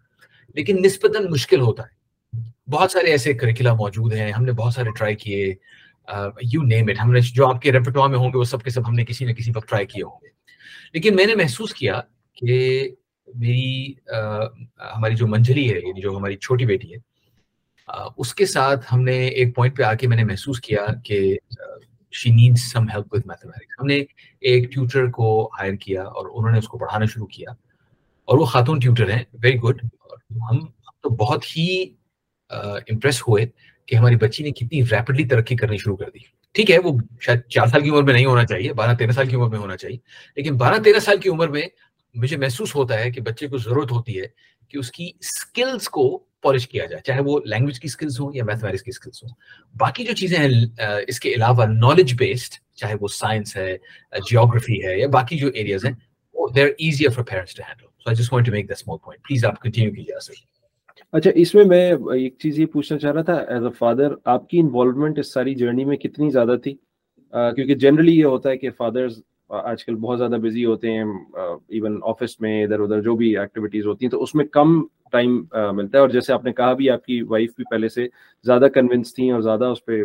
[0.54, 1.94] لیکن نسبتاً مشکل ہوتا ہے۔
[2.70, 5.54] بہت سارے ایسے کریکولا موجود ہیں، ہم نے بہت سارے ٹرائی کیے
[6.42, 8.70] یو نیم اٹ ہم نے جو آپ کے ریپٹوا میں ہوں گے، وہ سب کے
[8.70, 10.28] سب ہم نے کسی نہ کسی وقت ٹرائی کیے ہوں گے۔
[10.92, 12.00] لیکن میں نے محسوس کیا
[12.36, 12.90] کہ
[13.34, 13.92] میری
[14.96, 16.98] ہماری جو منجلی ہے یعنی جو ہماری چھوٹی بیٹی ہے
[17.88, 21.36] اس کے ساتھ ہم نے ایک پوائنٹ پہ آ کے میں نے محسوس کیا کہ
[22.12, 24.04] she need some help with mathematics ہم نے
[24.40, 27.50] ایک ٹیوٹر کو ہائر کیا اور انہوں نے اس کو پڑھانا شروع کیا
[28.24, 29.84] اور وہ خاتون ٹیوٹر ہیں ویری گڈ
[30.50, 30.58] ہم
[31.02, 31.94] تو بہت ہی
[32.50, 33.46] امپریس ہوئے
[33.86, 36.18] کہ ہماری بچی نے کتنی ریپڈلی ترقی کرنی شروع کر دی۔
[36.54, 39.28] ٹھیک ہے، وہ شاید چار سال کی عمر میں نہیں ہونا چاہیے، بارہ تیرہ سال
[39.28, 39.96] کی عمر میں ہونا چاہیے،
[40.36, 41.62] لیکن بارہ تیرہ سال کی عمر میں
[42.14, 44.26] مجھے محسوس ہوتا ہے کہ بچے کو ضرورت ہوتی ہے
[44.68, 48.44] کہ اس کی اسکلس کو پالش کیا جائے، چاہے وہ لینگویج کی اسکلس ہوں یا
[48.44, 49.30] میتھمیٹکس کی اسکلس ہوں۔
[49.74, 50.48] باقی جو چیزیں ہیں
[51.08, 53.76] اس کے علاوہ نالج بیسڈ چاہے وہ سائنس ہے
[54.30, 55.92] جیوگرافی ہے یا باقی جو ایریاز ہیں
[56.54, 58.98] they are easier for parents to handle so I just want to make the small
[58.98, 60.34] point please آپ کنٹینیو کیجیے سر
[61.12, 64.48] اچھا اس میں میں ایک چیز یہ پوچھنا چاہ رہا تھا ایز اے فادر آپ
[64.48, 66.72] کی انوالومنٹ اس ساری جرنی میں کتنی زیادہ تھی؟
[67.32, 71.04] کیونکہ جنرلی یہ ہوتا ہے کہ فادرز آج کل بہت زیادہ بزی ہوتے ہیں
[71.68, 74.80] ایون آفس میں ادھر ادھر جو بھی ایکٹیویٹیز ہوتی ہیں، تو اس میں کم
[75.12, 75.36] ٹائم
[75.72, 78.06] ملتا ہے۔ اور جیسے آپ نے کہا بھی، آپ کی وائف بھی پہلے سے
[78.44, 80.02] زیادہ کنونس تھیں اور زیادہ اس پہ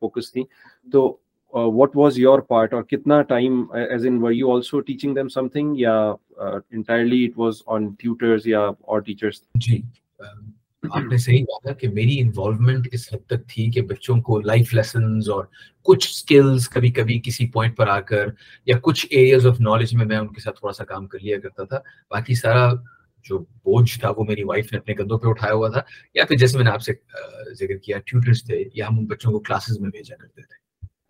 [0.00, 0.44] فوکس تھیں۔
[0.92, 1.16] تو
[1.54, 5.78] واٹ واز یور پارٹ اور کتنا time as in were you also teaching them something
[5.78, 5.94] یا
[6.38, 9.80] entirely it was on tutors یا اور ٹیچرس جی۔
[10.90, 14.74] آپ نے صحیح کہا کہ میری انوالومنٹ اس حد تک تھی کہ بچوں کو لائف
[14.74, 15.44] لیسنز اور
[15.82, 18.26] کچھ سکلز کبھی کبھی کسی پوائنٹ پر آ کر
[18.66, 21.38] یا کچھ ایریاز آف نالج میں میں ان کے ساتھ تھوڑا سا کام کر لیا
[21.40, 21.78] کرتا تھا۔
[22.10, 22.72] باقی سارا
[23.24, 25.82] جو بوجھ تھا وہ میری وائف نے اپنے کندھوں پہ اٹھایا ہوا تھا
[26.14, 26.92] یا پھر جیسے میں نے آپ سے
[27.58, 30.60] ذکر کیا ٹیوٹرز تھے یا ہم ان بچوں کو کلاسز میں بھیجا کرتے تھے۔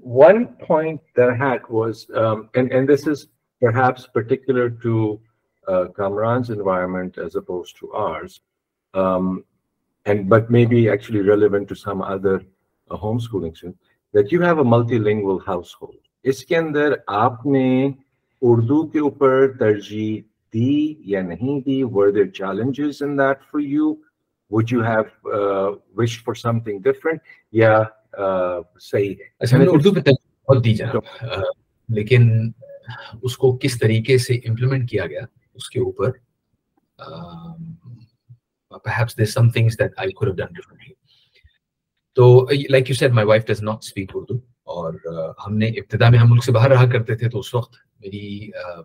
[0.04, 3.20] One point that I had was, um, and, and this is
[3.62, 5.20] perhaps particular to
[5.66, 8.40] uh, Kamran's environment as opposed to ours,
[8.94, 9.44] um,
[10.06, 12.42] and but maybe actually relevant to some other
[12.90, 13.78] uh, homeschooling students,
[14.14, 15.96] that you have a multilingual household.
[16.24, 17.86] اس کے اندر آپ نے
[18.42, 20.20] اردو کے اوپر ترجیح
[20.54, 23.94] دی یا نہیں دی were there challenges in that for you
[24.50, 27.20] would you have wish for something different
[27.52, 27.82] یا
[28.80, 31.32] صحیح ہے اچھا میں نے اردو پہ بہت دی جناب
[31.88, 32.30] لیکن
[33.22, 36.10] اس کو کس طریقے سے امپلیمنٹ کیا گیا اس کے اوپر
[38.72, 40.94] Uh, perhaps there's some things that I could have done differently.
[42.14, 46.08] تو like you said my wife does not speak Urdu اور uh, ہم نے ابتدا
[46.08, 48.82] میں ہم ملک سے باہر رہا کرتے تھے تو اس وقت میری uh,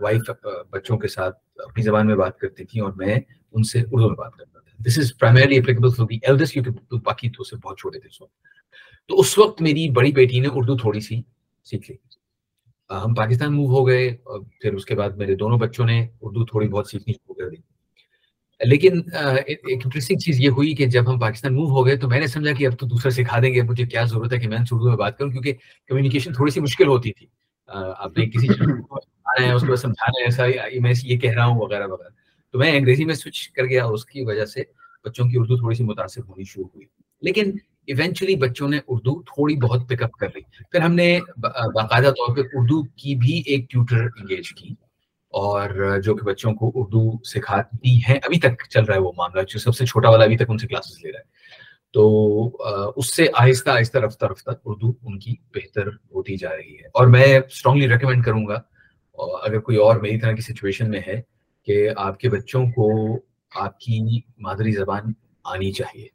[0.00, 0.22] وائف
[0.70, 3.16] بچوں کے ساتھ اپنی زبان میں بات کرتی تھی اور میں
[3.52, 6.96] ان سے اردو میں بات کرتا تھا۔ This is primarily applicable for the eldest کیونکہ
[6.96, 8.32] باقی تو سے بہت چھوٹے تھے اس وقت۔
[9.08, 11.22] تو اس وقت میری بڑی بیٹی نے اردو تھوڑی سی
[11.64, 11.96] سیکھ لی۔
[12.90, 16.44] ہم پاکستان موو ہو گئے اور پھر اس کے بعد میرے دونوں بچوں نے اردو
[16.44, 17.75] تھوڑی بہت سیکھنی شروع کر دی۔
[18.60, 19.00] لیکن
[19.46, 22.26] ایک انٹرسٹنگ چیز یہ ہوئی کہ جب ہم پاکستان موو ہو گئے تو میں نے
[22.26, 24.88] سمجھا کہ اب تو دوسرا سکھا دیں گے مجھے کیا ضرورت ہے کہ میں اردو
[24.88, 25.52] میں بات کروں کیونکہ
[25.88, 27.26] کمیونیکیشن تھوڑی سی مشکل ہوتی تھی۔
[27.96, 28.68] آپ نے کسی چیز
[29.40, 30.46] ہے اس کو سمجھانا ہے ایسا
[30.80, 32.08] میں یہ کہہ رہا ہوں، وغیرہ وغیرہ۔
[32.52, 34.62] تو میں انگریزی میں سوئچ کر گیا، اس کی وجہ سے
[35.04, 36.86] بچوں کی اردو تھوڑی سی متاثر ہونی شروع ہوئی۔
[37.22, 37.52] لیکن
[37.86, 40.40] ایونچولی بچوں نے اردو تھوڑی بہت پک اپ کر لی۔
[40.70, 41.18] پھر ہم نے
[41.74, 44.85] باقاعدہ طور پہ اردو کی بھی ایک ٹیوٹر انگیج کی۔
[45.28, 49.42] اور جو کہ بچوں کو اردو سکھاتی ہیں ابھی تک چل رہا ہے وہ معاملہ
[49.42, 51.24] جو سب سے چھوٹا والا ابھی تک ان سے کلاسز لے رہا ہے۔
[51.92, 52.56] تو
[52.96, 57.06] اس سے آہستہ آہستہ رفتہ رفتہ اردو ان کی بہتر ہوتی جا رہی ہے۔ اور
[57.06, 58.60] میں اسٹرانگلی ریکمینڈ کروں گا
[59.18, 61.22] اگر کوئی اور میری طرح کی سچویشن میں ہے
[61.62, 63.16] کہ آپ کے بچوں کو
[63.54, 65.12] آپ کی مادری زبان
[65.44, 66.08] آنی چاہیے۔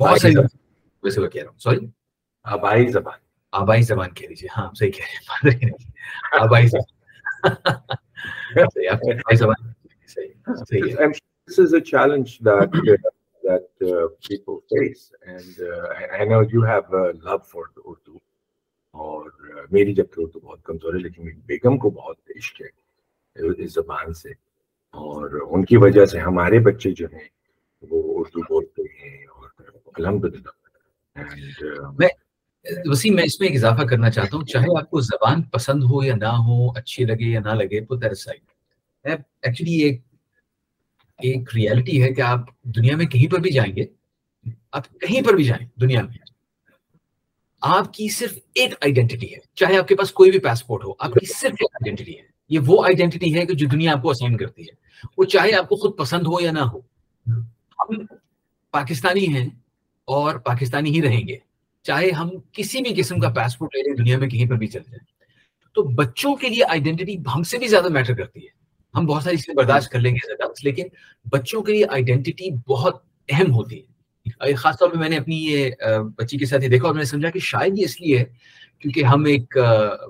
[0.00, 0.34] بہت ساری
[1.02, 1.86] ویسے میں کہہ رہا ہوں سوری
[2.44, 3.18] آبائی زبان۔
[3.52, 5.04] آبائی زبان کہہ لیجیے ہاں صحیح کہہ
[5.44, 5.70] رہے ہیں
[6.40, 6.94] آبائی زبان۔
[11.46, 13.10] this is a challenge that uh,
[13.42, 17.82] that uh, people face, and uh, I, I know you have a love for the
[17.82, 18.20] Urdu.
[18.94, 22.68] اور uh, میری جبکہ اردو بہت کمزور ہے لیکن میری بیگم کو بہت عشق ہے
[23.60, 24.30] اس زبان سے
[24.94, 27.28] اور ان کی وجہ سے ہمارے بچے جو ہیں
[27.82, 29.48] وہ اردو بولتے ہیں اور
[29.98, 30.52] الحمد للہ
[31.16, 32.08] uh, میں
[32.64, 36.02] وسیم میں اس میں ایک اضافہ کرنا چاہتا ہوں، چاہے آپ کو زبان پسند ہو
[36.04, 38.40] یا نہ ہو، اچھی لگے یا نہ لگے پٹ سائڈ
[39.04, 40.00] ایکچولی ایک
[41.20, 42.40] ایک ریالٹی ہے کہ آپ
[42.76, 43.84] دنیا میں کہیں پر بھی جائیں گے،
[44.72, 46.16] آپ کہیں پر بھی جائیں دنیا میں،
[47.62, 51.12] آپ کی صرف ایک آئیڈینٹی ہے۔ چاہے آپ کے پاس کوئی بھی پاسپورٹ ہو، آپ
[51.12, 54.36] کی صرف ایک آئیڈینٹی ہے۔ یہ وہ آئیڈینٹی ہے کہ جو دنیا آپ کو اسائن
[54.36, 54.74] کرتی ہے۔
[55.18, 56.78] وہ چاہے آپ کو خود پسند ہو یا نہ ہو،
[57.78, 58.04] ہم
[58.74, 59.48] پاکستانی ہیں
[60.08, 61.36] اور پاکستانی ہی رہیں گے۔
[61.84, 64.80] چاہے ہم کسی بھی قسم کا پاسپورٹ لے لیں، دنیا میں کہیں پر بھی چل
[64.80, 65.04] جائیں
[65.76, 68.52] تو بچوں کے لیے آئیڈینٹی ہم سے بھی زیادہ میٹر کرتی ہے۔
[68.94, 70.32] ہم بہت ساری چیزیں برداشت کر لیں گے
[70.64, 70.86] لیکن
[71.32, 75.70] بچوں کے لیے آئیڈینٹی بہت اہم ہوتی ہے۔ خاص طور پہ میں نے اپنی یہ
[76.16, 78.24] بچی کے ساتھ یہ دیکھا اور میں نے سمجھا کہ شاید یہ اس لیے ہے
[78.78, 79.56] کیونکہ ہم ایک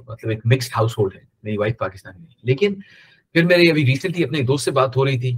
[0.08, 2.74] مطلب ایک مکسڈ ہاؤس ہولڈ ہے۔ میری وائف پاکستانی میں لیکن
[3.34, 5.36] پھر میرے ابھی ریسنٹلی اپنے ایک دوست سے بات ہو رہی تھی۔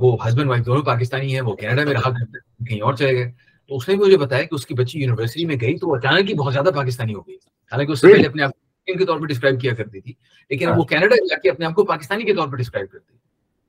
[0.00, 3.30] وہ ہسبینڈ وائف دونوں پاکستانی ہیں، وہ کینیڈا میں رہا کرتے کہیں اور چلے گئے۔
[3.68, 6.34] تو اس نے مجھے بتایا کہ اس کی بچی یونیورسٹی میں گئی تو اچانک ہی
[6.34, 7.34] بہت زیادہ پاکستانی ہو گئی۔
[7.72, 8.50] حالانکہ اس سے پہلے اپنے آپ
[8.86, 10.12] کے طور پہ ڈسکرائب کیا کرتی تھی
[10.50, 13.16] لیکن وہ کینیڈا جا کے اپنے آپ کو پاکستانی کے طور پہ ڈسکرائب کرتی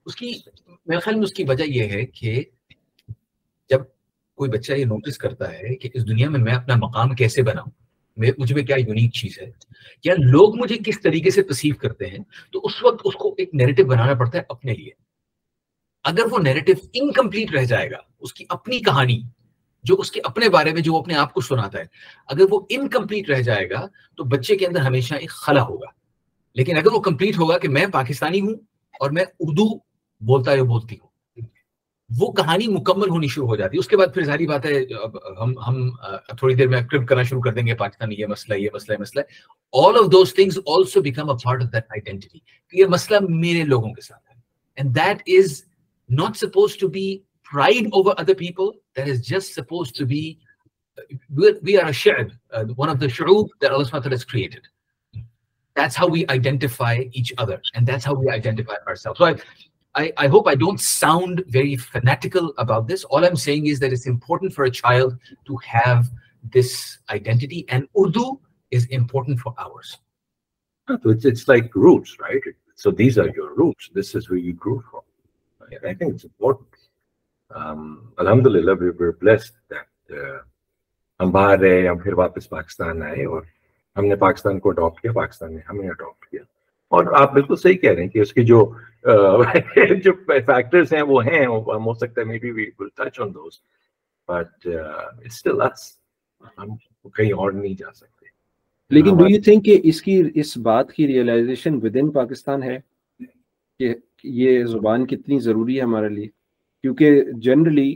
[0.05, 0.33] اس کی
[0.85, 2.43] میرے خیال میں اس کی وجہ یہ ہے کہ
[3.69, 3.81] جب
[4.35, 7.71] کوئی بچہ یہ نوٹس کرتا ہے کہ اس دنیا میں میں اپنا مقام کیسے بناؤں
[8.37, 9.51] مجھ میں کیا یونیک چیز ہے
[10.03, 12.17] یا لوگ مجھے کس طریقے سے پرسیو کرتے ہیں
[12.51, 14.89] تو اس وقت اس کو ایک نیریٹو بنانا پڑتا ہے اپنے لیے۔
[16.03, 19.21] اگر وہ نیریٹو انکمپلیٹ رہ جائے گا اس کی اپنی کہانی
[19.83, 21.83] جو اس کے اپنے بارے میں جو وہ اپنے آپ کو سناتا ہے۔
[22.27, 23.87] اگر وہ انکمپلیٹ رہ جائے گا
[24.17, 25.87] تو بچے کے اندر ہمیشہ ایک خلا ہوگا۔
[26.55, 28.53] لیکن اگر وہ کمپلیٹ ہوگا کہ میں پاکستانی ہوں
[28.99, 29.77] اور میں اردو
[30.21, 31.07] بولتا ہے بولتی ہوں،
[32.19, 34.81] وہ کہانی مکمل ہونی شروع ہو جاتی ہے۔ اس کے بعد پھر ظاہری بات ہے
[35.41, 35.89] ہم ہم
[36.37, 39.01] تھوڑی دیر میں کرپ کرنا شروع کر دیں گے، پاکستانی یہ مسئلہ یہ مسئلہ یہ
[39.01, 39.23] مسئلہ۔
[39.85, 42.39] All of those things also become a part of that identity
[42.73, 44.35] یہ مسئلہ میرے لوگوں کے ساتھ ہے۔
[44.75, 45.63] And that is
[46.09, 47.17] not suppose to be
[47.49, 50.39] pride over other people that is just supposed to be
[51.33, 54.67] we are a sha'b, uh, one of the shu'ub that Allah SWT has created.
[55.75, 59.19] That's how we identify each other, and that's how we identify ourselves.
[59.19, 59.35] So I,
[59.95, 63.05] I, I hope I don't sound very fanatical about this.
[63.05, 66.09] All I'm saying is that it's important for a child to have
[66.51, 68.39] this identity, and Urdu
[68.71, 69.97] is important for ours.
[71.05, 72.41] It's, it's like roots, right?
[72.75, 73.89] So these are your roots.
[73.93, 75.01] This is where you grew from.
[75.87, 76.67] I think it's important.
[77.51, 78.71] الحمد للہ
[81.19, 83.41] ہم باہر رہے ہم پھر واپس پاکستان آئے اور
[83.95, 86.41] ہم نے پاکستان کو اڈاپٹ کیا پاکستان نے ہمیں اڈاپٹ کیا۔
[86.87, 88.71] اور آپ بالکل صحیح کہہ رہے ہیں کہ اس کی جو
[90.03, 90.11] جو
[90.45, 93.53] فیکٹرز ہیں وہ ہیں ہو سکتا ہے maybe we will touch on those
[94.27, 94.67] but
[95.25, 95.99] still اس
[96.57, 96.75] ہم
[97.09, 98.25] کہیں اور نہیں جا سکتے۔
[98.89, 102.77] لیکن ڈو یو تھنک کہ اس کی اس بات کی ریئلائزیشن ود ان پاکستان ہے
[103.79, 106.38] کہ یہ زبان کتنی ضروری ہے ہمارے لیے؟
[106.81, 107.95] کیونکہ جنرلی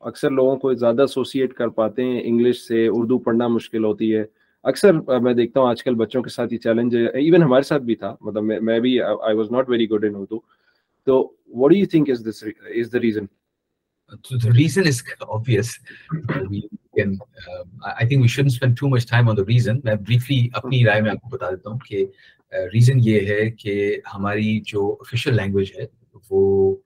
[0.00, 4.24] اکثر لوگوں کو زیادہ ایسوسیٹ کر پاتے ہیں انگلش سے اردو پڑھنا مشکل ہوتی ہے۔
[4.62, 7.82] اکثر میں دیکھتا ہوں آج کل بچوں کے ساتھ یہ چیلنج ہے۔ ایون ہمارے ساتھ
[7.82, 10.40] بھی تھا۔ مطلب میں بھی I was not very good in Urdu.
[11.06, 13.24] تو what you think is this is the reason
[14.42, 14.86] The reason?
[14.86, 15.68] Is obvious.
[16.50, 16.60] We
[16.98, 17.64] can, uh,
[18.02, 19.80] I think we shouldn't spend too much time on the reason.
[19.84, 22.06] میں briefly اپنی رائے میں آپ کو بتا دیتا ہوں کہ
[22.74, 25.86] ریزن یہ ہے کہ ہماری جو official language ہے
[26.30, 26.76] وہ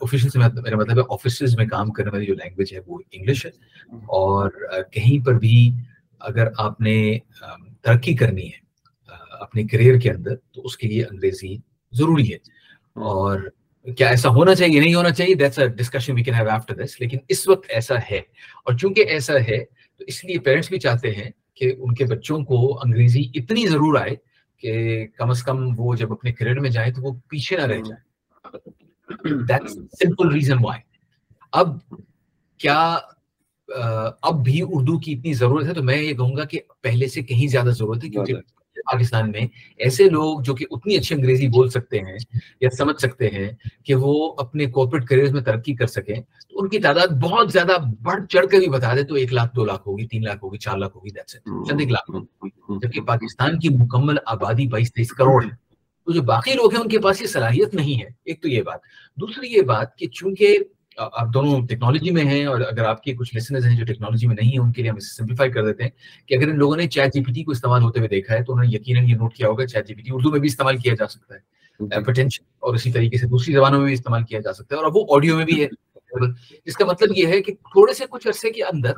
[0.00, 3.46] آفیشل سے میرا مطلب ہے آفیسز میں کام کرنے والی جو لینگویج ہے وہ انگلش
[3.46, 3.50] ہے۔
[3.92, 4.50] اور
[4.92, 5.72] کہیں پر بھی
[6.20, 7.18] اگر آپ نے
[7.82, 8.66] ترقی کرنی ہے
[9.40, 11.56] اپنے کریئر کے اندر، تو اس کے لیے انگریزی
[11.92, 12.36] ضروری ہے۔
[12.94, 13.40] اور
[13.98, 17.18] کیا ایسا ہونا چاہیے؟ نہیں ہونا چاہیے۔ That's discussion we can have after this لیکن
[17.28, 18.18] اس وقت ایسا ہے۔
[18.64, 19.64] اور چونکہ ایسا ہے،
[19.98, 24.00] تو اس لیے پیرنٹس بھی چاہتے ہیں کہ ان کے بچوں کو انگریزی اتنی ضرور
[24.00, 24.16] آئے
[24.56, 27.80] کہ کم از کم وہ جب اپنے کریئر میں جائیں تو وہ پیچھے نہ رہ
[27.80, 28.06] جائیں۔
[29.68, 30.80] سمپل ریزن وائی
[31.52, 31.78] اب
[32.58, 32.98] کیا
[34.22, 37.22] اب بھی اردو کی اتنی ضرورت ہے تو میں یہ کہوں گا کہ پہلے سے
[37.22, 38.34] کہیں زیادہ ضرورت ہے کیونکہ
[38.92, 42.16] پاکستان میں ایسے لوگ جو کہ اتنی اچھی انگریزی بول سکتے ہیں
[42.60, 43.52] یا سمجھ سکتے ہیں
[43.84, 47.76] کہ وہ اپنے کارپوریٹ کریئر میں ترقی کر سکیں تو ان کی تعداد بہت زیادہ
[48.02, 50.58] بڑھ چڑھ کر بھی بتا دے تو ایک لاکھ دو لاکھ ہوگی تین لاکھ ہوگی
[50.58, 52.10] چار لاکھ ہوگی چند ایک لاکھ۔
[52.82, 55.65] جبکہ پاکستان کی مکمل آبادی بائیس تیئیس کروڑ ہے۔
[56.06, 58.62] تو جو باقی لوگ ہیں ان کے پاس یہ صلاحیت نہیں ہے۔ ایک تو یہ
[58.62, 58.80] بات۔
[59.16, 60.58] دوسری یہ بات کہ چونکہ
[60.96, 64.36] آپ دونوں ٹیکنالوجی میں ہیں اور اگر آپ کے کچھ لسنرز ہیں جو ٹیکنالوجی میں
[64.40, 65.90] نہیں ہیں ان کے لیے ہم اسے سمپلیفائی کر دیتے ہیں
[66.26, 68.44] کہ اگر ان لوگوں نے چیٹ جی پی ٹی کو استعمال ہوتے ہوئے دیکھا ہے
[68.44, 70.46] تو انہوں نے یقیناً یہ نوٹ کیا ہوگا chat G P T Urdu میں بھی
[70.46, 71.56] استعمال کیا جا سکتا ہے۔
[72.04, 74.84] پوٹینشیل اور اسی طریقے سے دوسری زبانوں میں بھی استعمال کیا جا سکتا ہے اور
[74.84, 75.68] اب وہ آڈیو میں بھی ہے
[76.66, 78.92] جس کا مطلب یہ ہے کہ تھوڑے سے کچھ عرصے کے اندر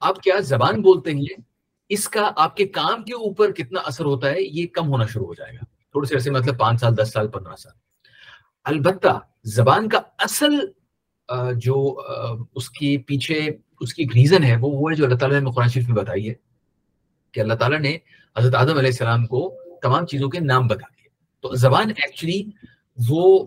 [0.00, 1.40] آپ کیا زبان بولتے ہیں
[1.88, 5.26] اس کا آپ کے کام کے اوپر کتنا اثر ہوتا ہے یہ کم ہونا شروع
[5.26, 7.72] ہو جائے گا۔ تھوڑے سے عرصے مطلب پانچ سال، دس سال، پندرہ سال۔
[8.64, 9.18] البتہ
[9.54, 10.52] زبان کا اصل
[11.56, 11.74] جو
[12.54, 13.38] اس کے پیچھے
[13.80, 16.28] اس کی ریزن ہے، وہ وہ ہے جو اللہ تعالیٰ نے قرآن شریف میں بتائی
[16.28, 16.34] ہے
[17.32, 17.96] کہ اللہ تعالیٰ نے
[18.38, 19.40] حضرت آدم علیہ السلام کو
[19.82, 21.08] تمام چیزوں کے نام بتا دیے۔
[21.40, 22.42] تو زبان ایکچولی
[23.08, 23.46] وہ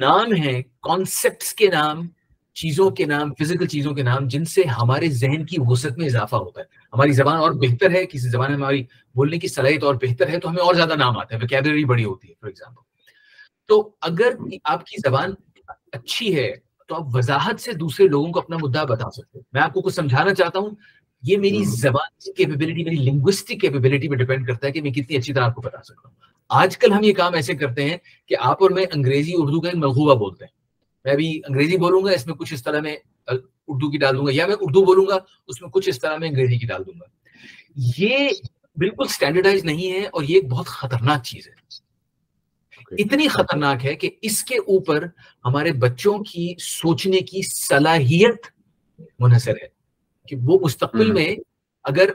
[0.00, 2.06] نام ہے کانسیپٹس کے نام،
[2.54, 6.36] چیزوں کے نام فزیکل چیزوں کے نام، جن سے ہمارے ذہن کی وسعت میں اضافہ
[6.36, 8.82] ہوتا ہے۔ ہماری زبان اور بہتر ہے کسی زبان میں ہماری
[9.14, 12.04] بولنے کی صلاحیت اور بہتر ہے تو ہمیں اور زیادہ نام آتا ہے ویکیبلری بڑی
[12.04, 12.80] ہوتی ہے فار ایگزامپل
[13.66, 14.32] تو اگر
[14.64, 15.30] آپ کی زبان
[15.92, 16.52] اچھی ہے
[16.88, 19.94] تو آپ وضاحت سے دوسرے لوگوں کو اپنا مدعا بتا سکتے میں آپ کو کچھ
[19.94, 20.70] سمجھانا چاہتا ہوں
[21.22, 25.16] یہ میری زبان کی کیپیبلٹی میری لنگوسٹک کیپیبلٹی پہ ڈیپینڈ کرتا ہے کہ میں کتنی
[25.16, 26.14] اچھی طرح آپ کو بتا سکتا ہوں۔
[26.48, 29.68] آج کل ہم یہ کام ایسے کرتے ہیں کہ آپ اور میں انگریزی اردو کا
[29.68, 30.52] ایک ملغوبہ بولتے ہیں۔
[31.04, 32.96] میں ابھی انگریزی بولوں گا اس میں کچھ اس طرح میں
[33.28, 36.16] اردو کی ڈال دوں گا یا میں اردو بولوں گا اس میں کچھ اس طرح
[36.16, 37.04] میں انگریزی کی ڈال دوں گا۔
[37.96, 38.28] یہ
[38.76, 41.64] بالکل اسٹینڈرڈائز نہیں ہے اور یہ ایک بہت خطرناک چیز ہے۔
[42.90, 45.06] اتنی خطرناک ہے کہ اس کے اوپر
[45.44, 48.46] ہمارے بچوں کی سوچنے کی صلاحیت
[49.18, 49.66] منحصر ہے
[50.28, 51.36] کہ وہ مستقبل میں
[51.82, 52.10] اگر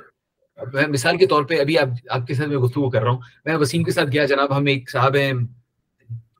[0.74, 3.20] میں مثال کے طور پہ ابھی آپ آپ کے ساتھ میں گفتگو کر رہا ہوں۔
[3.45, 5.32] میں وسیم کے ساتھ گیا جناب ہم ایک صاحب ہیں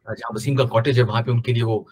[0.10, 1.84] جہاں وسیم کا کاٹیج ہے وہاں پہ ان کے لیے وہ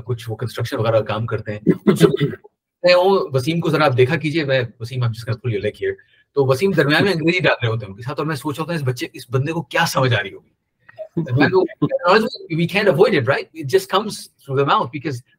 [0.00, 1.60] کچھ وہ کنسٹرکشن وغیرہ کام کرتے ہیں۔
[2.96, 7.12] وسیم کو ذرا آپ دیکھا کیجیے میں وسیم آپ جس کا تو وسیم درمیان میں
[7.12, 9.06] انگریزی ڈال رہے ہوتے ہیں ان کے ساتھ اور میں سوچ رہا ہوں اس بچے
[9.12, 10.52] اس بندے کو کیا سمجھ آ رہی ہوگی۔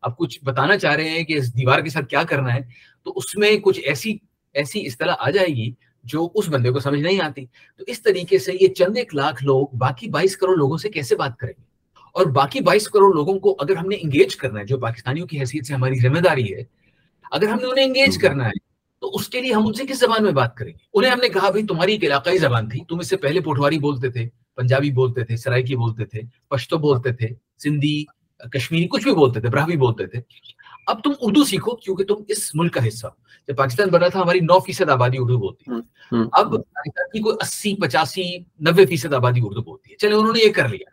[0.02, 2.60] آپ کچھ بتانا چاہ رہے ہیں کہ اس دیوار کے ساتھ کیا کرنا ہے۔
[3.04, 4.18] تو اس میں کچھ ایسی
[4.54, 5.72] ایسی اصطلاح آ جائے گی
[6.04, 7.46] جو اس بندے کو سمجھ نہیں آتی۔
[7.78, 11.16] تو اس طریقے سے یہ چند ایک لاکھ لوگ باقی بائیس کروڑ لوگوں سے کیسے
[11.16, 11.73] بات کریں گے؟
[12.14, 15.40] اور باقی بائیس کروڑ لوگوں کو اگر ہم نے انگیج کرنا ہے جو پاکستانیوں کی
[15.40, 16.64] حیثیت سے ہماری ذمہ داری ہے
[17.32, 18.52] اگر ہم نے انہیں انگیج کرنا ہے
[19.02, 21.20] تو اس کے لیے ہم ان سے کس زبان میں بات کریں گے؟ انہیں ہم
[21.20, 24.30] نے کہا بھائی تمہاری ایک علاقائی زبان تھی۔ تم اس سے پہلے پوٹواری بولتے تھے
[24.56, 27.28] پنجابی بولتے تھے سرائکی بولتے تھے پشتو بولتے تھے
[27.64, 28.06] سندھی
[28.54, 30.22] کشمیری کچھ بھی بولتے تھے براہوی بولتے تھے۔
[30.88, 33.08] اب تم اردو سیکھو کیونکہ تم اس ملک کا حصہ
[33.48, 35.72] جب پاکستان بنا تھا ہماری نو فیصد آبادی اردو بولتی
[36.32, 40.48] اب پاکستان کی کوئی اسی پچاسی نبے فیصد آبادی اردو بولتی ہے۔ چلے انہوں نے
[40.48, 40.93] یہ کر لیا۔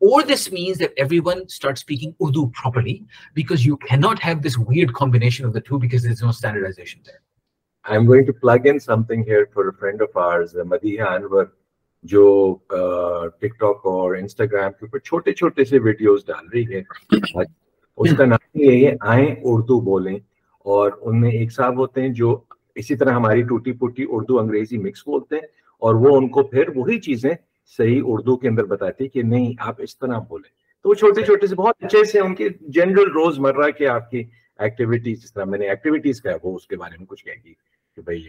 [0.00, 4.92] or this means that everyone starts speaking Urdu properly because you cannot have this weird
[4.94, 7.20] combination of the two because there's no standardization there.
[7.84, 11.46] I'm going to plug in something here for a friend of ours, uh, Madiha Anwar,
[12.04, 12.54] جو
[13.40, 16.82] ٹک talk اور Instagram کے اوپر چھوٹے چھوٹے سے videos ڈال رہی ہے
[17.98, 20.16] اس کا نام یہ ہے آئیں اردو بولیں
[20.74, 22.38] اور ان میں ایک صاحب ہوتے ہیں جو
[22.74, 25.46] اسی طرح ہماری ٹوٹی پوٹی اردو انگریزی مکس بولتے ہیں
[25.82, 27.30] اور وہ ان کو پھر وہی چیزیں
[27.66, 30.50] صحیح اردو کے اندر بتاتی کہ نہیں آپ اس طرح بولیں۔
[30.82, 34.10] تو وہ چھوٹے چھوٹے سے بہت اچھے سے ان کی جنرل روز مرہ کے آپ
[34.10, 34.24] کی
[34.58, 37.54] ایکٹیویٹیز جس طرح میں نے ایکٹیویٹیز کا وہ اس کے بارے میں کچھ کہہ گی
[37.96, 38.26] کہ بھائی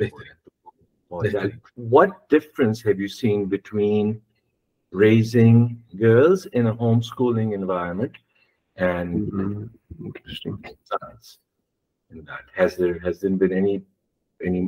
[8.77, 9.63] mm-hmm.
[10.05, 10.57] interesting.
[10.83, 11.39] science
[12.11, 12.45] in that?
[12.53, 13.81] Has there has there been any
[14.39, 14.61] any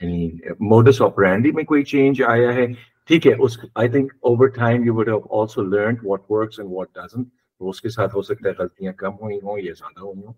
[0.00, 2.66] any modus operandi میں کوئی change آیا ہے
[3.08, 6.88] ٹھیک ہے اس I think over time you would also learn what works and what
[6.94, 7.22] doesn't
[7.60, 10.32] اس کے ساتھ ہو سکتا ہے غلطیاں کم ہوئی ہوں یا زیادہ ہوئی ہوں۔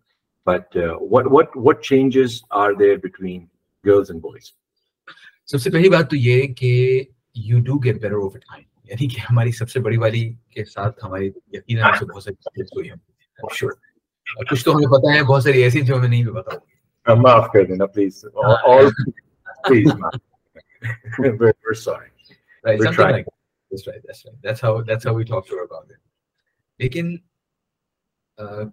[0.46, 0.76] But
[1.10, 3.44] what what what changes are there between
[3.84, 4.50] girls and boys
[5.46, 6.72] سب سے پہلی بات تو یہ کہ
[7.36, 11.04] you do get better over time یعنی کہ ہماری سب سے بڑی والی کے ساتھ
[11.04, 12.96] ہماری یقیناً سے بہت ساری ہوئی ہیں
[13.54, 13.72] شور
[14.50, 17.64] کچھ تو ہمیں پتا ہے بہت ساری ایسی جو ہمیں نہیں بھی پتا معاف کر
[17.64, 18.24] دینا پلیز
[19.68, 19.88] پلیز
[21.76, 22.08] سوری
[26.80, 27.16] لیکن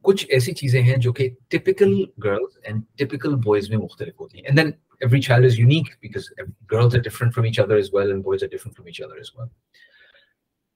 [0.02, 4.56] کچھ ایسی چیزیں ہیں جو کہ typical girls and typical boys میں مختلف ہوتی ہیں
[4.58, 4.72] then
[5.02, 6.30] every child is unique because
[6.72, 9.18] girls are different from each other as well and boys are different from each other
[9.18, 9.48] as well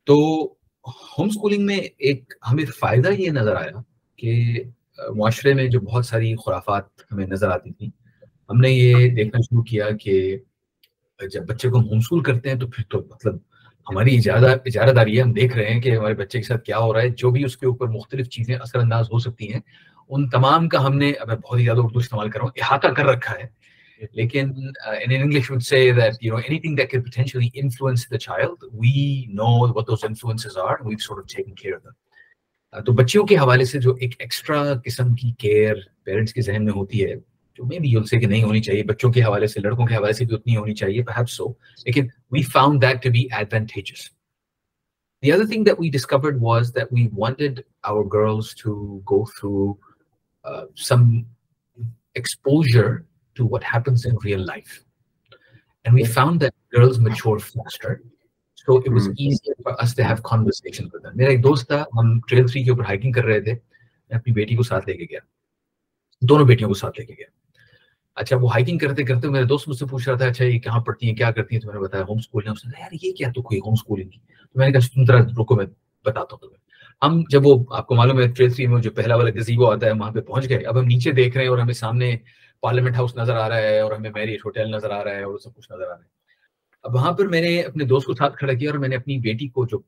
[0.05, 0.18] تو
[1.18, 3.82] ہوم اسکولنگ میں ایک ہمیں فائدہ یہ نظر آیا
[4.20, 4.64] کہ
[5.16, 7.89] معاشرے میں جو بہت ساری خرافات ہمیں نظر آتی تھیں
[8.49, 10.38] ہم نے یہ دیکھنا شروع کیا کہ
[11.28, 13.36] جب بچے کو ہم ہوم اسکول کرتے ہیں تو پھر تو مطلب
[13.88, 16.93] ہماری اجارہ داری ہے، ہم دیکھ رہے ہیں کہ ہمارے بچے کے ساتھ کیا ہو
[16.93, 19.59] رہا ہے، جو بھی اس کے اوپر مختلف چیزیں اثر انداز ہو سکتی ہیں،
[20.09, 22.88] ان تمام کا ہم نے اب بہت ہی زیادہ اردو استعمال کر رہا ہوں، احاطہ
[22.88, 23.61] کر رکھا ہے۔
[24.13, 28.63] لیکن in English would say that you know anything that can potentially influence the child
[28.74, 33.38] we know what those influences are we sort of taking care of تو بچیوں کے
[33.38, 37.15] حوالے سے جو ایک ایکسٹرا قسم کی کیئر پیرنٹس کے ذہن میں ہوتی ہے
[38.28, 39.22] نہیں ہونی چاہیے بچوں کے
[39.59, 39.95] لڑکوں کے
[66.74, 67.40] ساتھ لے کے گیا
[68.16, 70.80] اچھا وہ ہائکنگ کرتے کرتے میرے دوست مجھ سے پوچھ رہا تھا اچھا یہ کہاں
[70.80, 72.89] پڑھتی ہیں؟ کیا کرتی ہیں؟ تو میں نے بتایا ہوم اسکول ہے اس نے یار،
[73.01, 75.55] یہ کیا تو کوئی ہوم اسکولنگ کی؟ تو میں نے کہا اچھا، تم ذرا رکو،
[75.55, 75.66] میں
[76.05, 76.62] بتاتا ہوں تمہیں۔
[77.05, 79.91] ہم جب وہ، آپ کو معلوم ہے ٹریل میں جو پہلا والا گزیبو آتا ہے،
[79.91, 82.16] وہاں پہ پہنچ گئے۔ اب ہم نیچے دیکھ رہے ہیں اور ہمیں سامنے
[82.62, 85.38] پارلیمنٹ ہاؤس نظر آ رہا ہے اور ہمیں میریٹ ہوٹل نظر آ رہا ہے اور
[85.38, 86.22] سب کچھ نظر آ رہا ہے۔
[86.84, 89.18] اب وہاں پر میں نے اپنے دوست کو ساتھ کھڑا کیا اور میں نے اپنی
[89.18, 89.80] بیٹی کو، جو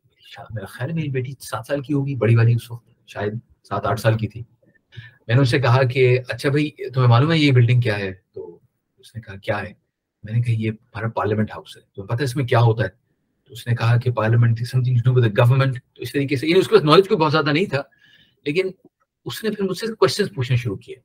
[0.49, 3.99] میرا خیال میری بیٹی سات سال کی ہوگی، بڑی والی اس وقت، شاید سات آٹھ
[3.99, 4.43] سال کی تھی۔
[5.27, 8.13] میں نے اس سے کہا کہ اچھا بھائی، تمہیں معلوم ہے یہ بلڈنگ کیا ہے؟
[8.33, 8.59] تو
[8.97, 9.73] اس نے کہا، کیا ہے؟
[10.23, 12.83] میں نے کہا، یہ ہمارا پارلیمنٹ ہاؤس ہے۔ تو پتہ ہے اس میں کیا ہوتا
[12.83, 12.89] ہے؟
[13.47, 16.59] تو اس نے کہا کہ parliament something do with government تو اس طریقے سے یعنی
[16.59, 17.81] اس کے پاس نالج کو بہت زیادہ نہیں تھا،
[18.45, 18.67] لیکن
[19.25, 20.95] اس نے پھر مجھ سے کوشچنس پوچھنے شروع کیے۔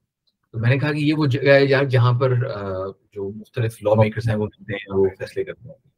[0.53, 2.35] تو میں نے کہا کہ یہ وہ جگہ ہے یار جہاں پر
[3.13, 5.98] جو مختلف لا میکرز ہیں، وہ ملتے ہیں، وہ فیصلے کرتے ہیں۔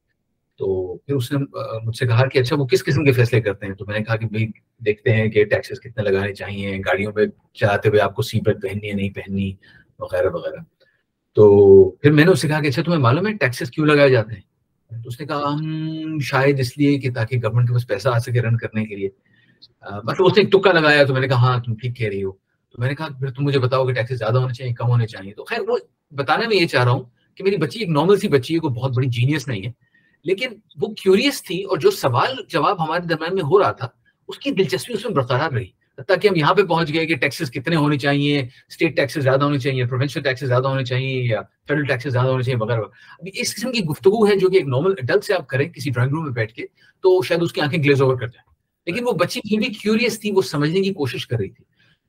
[0.60, 1.38] تو پھر اس نے
[1.82, 4.04] مجھ سے کہا کہ اچھا وہ کس قسم کے فیصلے کرتے ہیں؟ تو میں نے
[4.04, 4.46] کہا کہ بھائی
[4.78, 7.20] دیکھتے ہیں کہ ٹیکسز کتنے لگانے چاہیے، گاڑیوں پہ
[7.54, 9.52] چلاتے ہوئے آپ کو سیٹ بیلٹ پہننی ہے، نہیں پہننی،
[9.98, 10.60] وغیرہ وغیرہ۔
[11.34, 11.44] تو
[11.90, 14.34] پھر میں نے اس سے کہا کہ اچھا تمہیں معلوم ہے ٹیکسز کیوں لگائے جاتے
[14.34, 18.08] ہیں؟ تو اس نے کہا، ہم شاید اس لیے کہ تاکہ گورنمنٹ کے پاس پیسہ
[18.08, 19.08] آ سکے رن کرنے کے لیے۔
[20.04, 22.24] مطلب اس نے ایک ٹکا لگایا، تو میں نے کہا ہاں تم ٹھیک کہہ رہی
[22.24, 22.32] ہو۔
[22.72, 25.06] تو میں نے کہا، پھر تم مجھے بتاؤ کہ ٹیکسز زیادہ ہونے چاہیے، کم ہونے
[25.06, 25.76] چاہیے۔ تو خیر، وہ
[26.10, 27.04] بتانا میں یہ چاہ رہا ہوں
[27.34, 29.89] کہ میری بچی ایک نارمل سی بچی ہے کوئی بہت بڑی جینیس نہیں ہے۔
[30.24, 30.48] لیکن
[30.80, 33.88] وہ کیوریس تھی اور جو سوال جواب ہمارے درمیان میں ہو رہا تھا،
[34.28, 35.66] اس کی دلچسپی اس میں برقرار رہی۔
[36.08, 39.58] تاکہ ہم یہاں پہ پہنچ گئے کہ ٹیکسز کتنے ہونے چاہیے اسٹیٹ ٹیکسز زیادہ ہونے
[39.58, 42.80] چاہیے پروونشل ٹیکسز زیادہ ہونے چاہیے یا فیڈرل ٹیکسز زیادہ ہونے چاہیے، وغیرہ۔
[43.18, 45.90] ابھی اس قسم کی گفتگو ہے جو کہ ایک نارمل اڈلٹ سے آپ کریں کسی
[45.90, 46.62] ڈرائنگ روم میں بیٹھ کے،
[47.00, 48.54] تو شاید اس کی آنکھیں گلیز اوور کر جائیں۔
[48.86, 51.64] لیکن وہ بچی کی بھی کیوریس تھی، وہ سمجھنے کی کوشش کر رہی تھی۔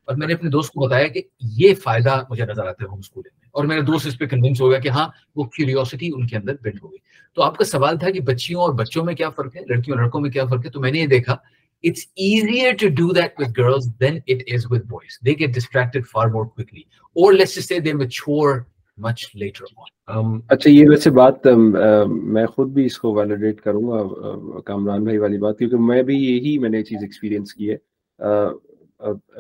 [0.06, 3.00] اور میں نے اپنے دوست کو بتایا کہ یہ فائدہ مجھے نظر آتا ہے ہوم
[3.00, 6.38] اسکولنگ اور میرا دوست اس پہ کنوینس ہو گیا کہ ہاں وہ کیوریوسٹی ان کے
[6.38, 6.98] اندر بلڈ ہو گئی
[7.38, 10.04] تو آپ کا سوال تھا کہ بچیوں اور بچوں میں کیا فرق ہے؟ لڑکیوں اور
[10.04, 11.36] لڑکوں میں کیا فرق ہے؟ تو میں نے یہ دیکھا
[11.84, 16.08] it's easier to do that with girls then it is with boys they get distracted
[16.12, 16.82] far more quickly
[17.16, 18.60] اور let's say they mature
[18.98, 20.16] much later on.
[20.16, 24.02] Um, اچھا یہ ویسے بات um, uh, میں خود بھی اس کو ویلیڈیٹ کروں گا
[24.28, 27.76] uh, کامران بھائی والی بات، کیونکہ میں بھی یہی میں نے چیز ایکسپیرینس کی ہے
[28.20, 28.54] uh,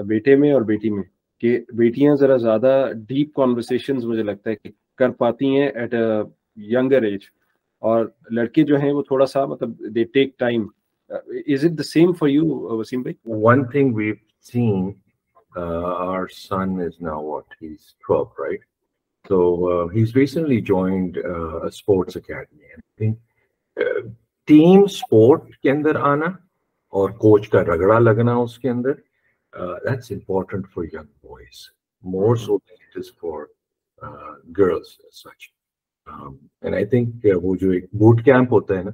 [0.05, 1.03] بیٹے میں اور بیٹی میں۔
[1.41, 2.71] کہ بیٹیاں ذرا زیادہ
[3.07, 4.69] ڈیپ کانورسیشنز مجھے لگتا ہے کہ
[4.99, 6.05] کر پاتی ہیں ایٹ اے
[6.67, 7.25] ینگر ایج
[7.83, 10.65] اور لڑکے جو ہیں وہ تھوڑا سا مطلب they take time
[11.11, 14.11] is it the same for you Waseem بھائی one thing we
[14.45, 14.91] seen
[15.55, 18.65] our son is now what he is 12 right
[19.25, 21.17] so he recently joined
[21.65, 23.11] sports academy
[24.47, 26.25] team sport کے اندر آنا
[26.93, 28.91] اور کوچ کا رگڑا لگنا اس کے اندر
[29.55, 31.67] that's important for young boys
[32.03, 33.45] more so then is for
[34.57, 34.97] girls
[37.35, 38.91] وہ جو ایک بوٹ کیمپ ہوتا ہے نا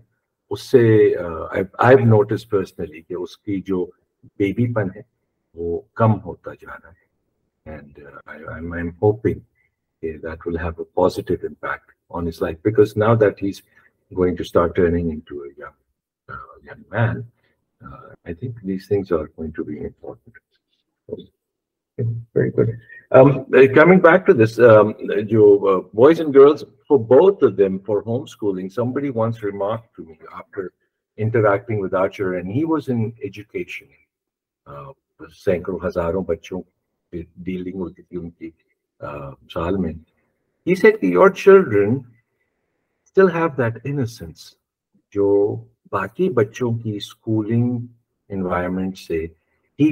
[0.50, 1.16] اس سے
[3.16, 3.86] اس کی جو
[4.40, 5.02] بیبی پن ہے
[5.56, 7.06] وہ کم ہوتا جانا ہے
[35.36, 35.80] سینکڑوں
[37.36, 38.50] ڈیلنگ ہوتی تھی ان کی
[39.54, 39.94] سال میں
[40.68, 42.04] ہیٹر چلڈرنٹ
[43.84, 44.56] ان سینس
[45.12, 45.56] جو
[45.92, 47.80] باقی بچوں کی اسکولنگ
[48.30, 49.26] انوائرمنٹ سے
[49.80, 49.92] ہی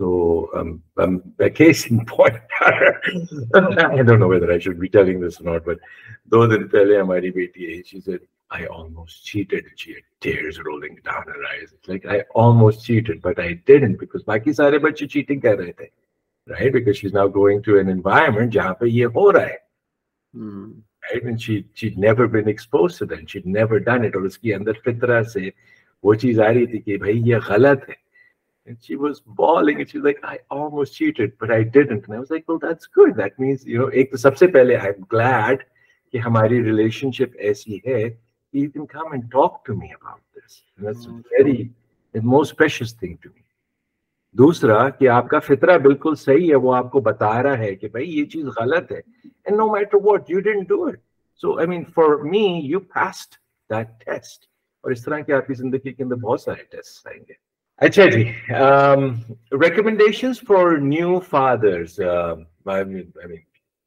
[0.00, 0.46] دو
[6.46, 7.82] دن پہلے ہماری بیٹی
[14.52, 14.92] سارے فی
[24.98, 25.50] طرح سے
[26.04, 26.96] وہ چیز آ رہی تھی کہ
[28.66, 32.06] And she was bawling and she was like, I almost cheated, but I didn't.
[32.06, 33.14] And I was like, Well, that's good.
[33.16, 35.64] That means, you know, ek, sabse pehle, I'm glad
[36.12, 38.16] ki hamari relationship aisi hai.
[38.52, 40.62] you can come and talk to me about this.
[40.76, 41.20] And that's mm-hmm.
[41.36, 41.70] very
[42.14, 43.40] the most precious thing to me.
[44.34, 47.88] دوسرا کہ آپ کا فطرہ بالکل صحیح ہے وہ آپ کو بتا رہا ہے کہ
[47.88, 49.00] بھائی یہ چیز غلط ہے
[49.46, 51.00] and no matter what you didn't do it
[51.40, 53.38] so I mean for me you passed
[53.70, 54.48] that test
[54.84, 57.34] اور اس طرح کہ آپ کی زندگی کے اندر بہت سارے ٹیسٹ آئیں گے.
[57.80, 58.24] اچھا جی
[59.62, 62.00] ریکمنڈیشن فار نیو فادرس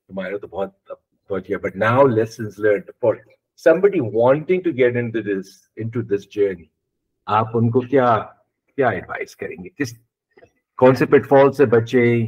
[0.10, 0.70] تمہارا تو بہت
[1.30, 3.14] بہت but now lessons learn for
[3.62, 6.66] somebody wanting to get into this into this journey
[7.28, 8.20] آپ ان کو کیا
[8.78, 9.94] کیا ایڈوائز کریں گے کس
[10.80, 12.26] کون سے پٹ فال سے بچے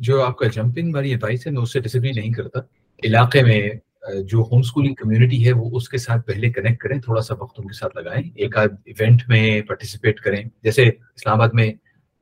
[0.00, 2.60] جو آپ کا جمپنگ والی ایڈوائس ہے میں اس سے ڈسگری نہیں کرتا
[3.02, 3.70] علاقے میں
[4.04, 7.60] جو ہوم اسکولنگ کمیونٹی ہے وہ اس کے ساتھ پہلے کنیکٹ کریں، تھوڑا سا وقت
[7.60, 11.72] ان کے ساتھ لگائیں، ایک آدھ ایونٹ میں پارٹیسپیٹ کریں۔ جیسے اسلام آباد میں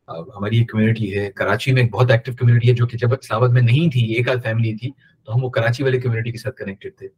[0.08, 3.42] ہماری ایک کمیونٹی ہے، کراچی میں ایک بہت ایکٹیو کمیونٹی ہے جو کہ جب اسلام
[3.42, 4.90] آباد میں نہیں تھی، ایک آدھ فیملی تھی،
[5.28, 7.08] تو ہم وہ کراچی والے کمیونٹی کے ساتھ کنیکٹڈ تھے۔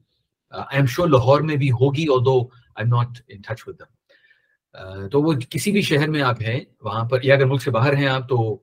[0.52, 3.78] آئی ایم شیور لاہور میں بھی ہوگی اور دو I am not in touch with
[3.78, 7.70] them تو وہ کسی بھی شہر میں آپ ہیں، وہاں پر یا اگر ملک سے
[7.70, 8.56] باہر ہیں آپ، تو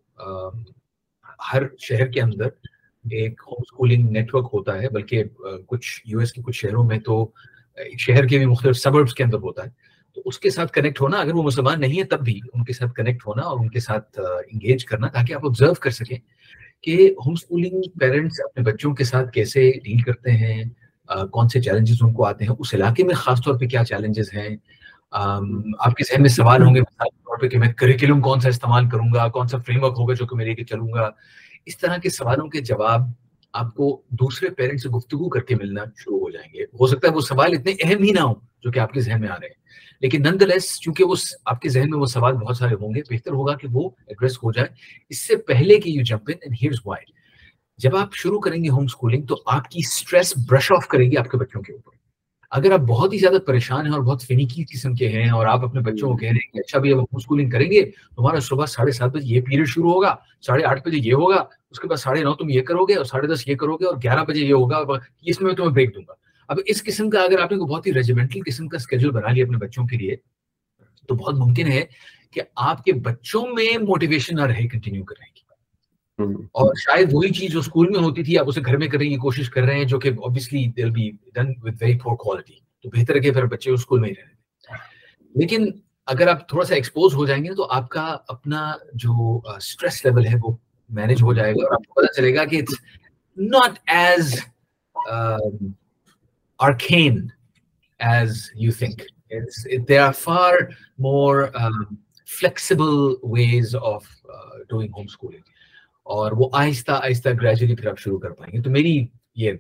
[1.54, 2.48] ہر شہر کے اندر
[3.06, 5.24] ایک ہوم اسکولنگ نیٹورک ہوتا ہے، بلکہ
[5.68, 7.26] کچھ یو ایس کے کچھ شہروں میں تو
[8.00, 9.70] شہر کے بھی مختلف سبربس کے اندر ہوتا ہے۔
[10.18, 12.74] تو اس کے ساتھ کنیکٹ ہونا، اگر وہ مسلمان نہیں ہے تب بھی ان کے
[12.74, 16.18] ساتھ کنیکٹ ہونا اور ان کے ساتھ انگیج کرنا تاکہ آپ آبزرو کر سکیں
[16.84, 16.96] کہ
[17.26, 20.64] ہوم اسکولنگ پیرنٹس اپنے بچوں کے ساتھ کیسے ڈیل کرتے ہیں
[21.32, 24.34] کون سے چیلنجز ان کو آتے ہیں، اس علاقے میں خاص طور پہ کیا چیلنجز
[24.34, 24.56] ہیں؟
[25.12, 28.40] آپ کے ذہن میں سوال ہوں گے مثال کے طور پہ کہ میں کریکولم کون
[28.40, 30.94] سا استعمال کروں گا، کون سا فریم ورک ہوگا جو کہ میں لے کے چلوں
[30.94, 31.10] گا؟
[31.66, 33.02] اس طرح کے سوالوں کے جواب
[33.54, 37.08] آپ کو دوسرے پیرنٹ سے گفتگو کر کے ملنا شروع ہو جائیں گے۔ ہو سکتا
[37.08, 39.36] ہے وہ سوال اتنے اہم ہی نہ ہوں جو کہ آپ کے ذہن میں آ
[39.36, 39.62] رہے ہیں۔
[40.02, 43.02] لیکن نند لیس چونکہ وہ آپ کے ذہن میں وہ سوال بہت سارے ہوں گے،
[43.10, 44.68] بہتر ہوگا کہ وہ ایڈریس ہو جائے۔
[45.10, 47.12] اس سے پہلے کہ you jump in here's why
[47.78, 51.18] جب آپ شروع کریں گے ہوم اسکولنگ تو آپ کی اسٹریس برش آف کرے گی
[51.18, 52.01] آپ کے بچوں کے اوپر۔
[52.52, 55.64] اگر آپ بہت ہی زیادہ پریشان ہیں اور بہت فنیکی قسم کے ہیں اور آپ
[55.64, 57.82] اپنے بچوں کو کہہ رہے ہیں کہ اچھا بھی اب ہوم اسکولنگ کریں گے،
[58.16, 61.80] تمہارا صبح ساڑھے سات بجے یہ پیریڈ شروع ہوگا، ساڑھے آٹھ بجے یہ ہوگا، اس
[61.80, 63.96] کے بعد ساڑھے نو تم یہ کرو گے اور ساڑھے دس یہ کرو گے اور
[64.04, 64.84] گیارہ بجے یہ ہوگا
[65.24, 66.14] اس میں تمہیں بریک دوں گا۔
[66.50, 69.46] اب اس قسم کا اگر آپ نے بہت ہی ریجیمنٹل قسم کا اسکیجول بنا لیا
[69.46, 70.16] اپنے بچوں کے لیے،
[71.08, 71.86] تو بہت ممکن ہے
[72.32, 75.42] کہ آپ کے بچوں میں موٹیویشن نہ رہے کنٹینیو کرنے کی۔
[76.30, 79.16] اور شاید وہی چیز جو اسکول میں ہوتی تھی، آپ اسے گھر میں کرنے کی
[79.16, 81.08] کوشش کر رہے ہیں، جو کہ obviously they'll be
[81.40, 84.34] done with very poor quality تو بہتر ہے کہ پھر بچے اسکول میں ہی رہنے۔
[85.36, 85.66] لیکن
[86.06, 90.26] اگر آپ تھوڑا سا ایکسپوز ہو جائیں گے، تو آپ کا اپنا جو اسٹریس لیول
[90.26, 90.56] ہے، وہ
[90.90, 92.76] مینج ہو جائے گا۔ اور آپ کو پتا چلے گا کہ it's
[93.38, 94.36] not as
[96.60, 97.28] arcane
[98.00, 99.02] as you think
[99.90, 100.54] there are far
[101.00, 101.44] more
[102.40, 104.06] flexible ways of
[104.70, 105.42] doing homeschooling
[106.04, 109.52] اور وہ آہستہ آہستہ گریجولی پھر آپ شروع کر پائیں گے۔ تو میری یہ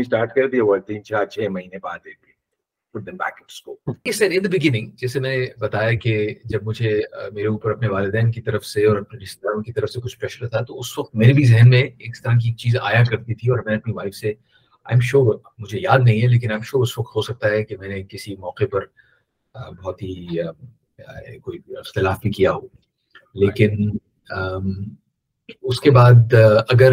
[0.00, 2.29] اسٹارٹ کر دی تین چار چھ مہینے بعد ایک
[2.94, 7.00] mahine baad ek جیسے میں نے بتایا کہ جب مجھے
[7.32, 10.18] میرے اوپر اپنے والدین کی طرف سے اور اپنے رشتے داروں کی طرف سے کچھ
[10.18, 13.34] پریشر تھا، تو اس وقت میرے بھی ذہن میں ایک طرح کی چیز آیا کرتی
[13.34, 16.56] تھی اور میں اپنی وائف سے آئی ایم شیور مجھے یاد نہیں ہے، لیکن آئی
[16.56, 18.84] ایم شیور اس وقت ہو سکتا ہے کہ میں نے کسی موقع پر
[19.54, 20.26] بہت ہی
[21.42, 22.66] کوئی اختلاف بھی کیا ہو۔
[23.34, 23.90] لیکن
[25.62, 26.34] اس کے بعد
[26.68, 26.92] اگر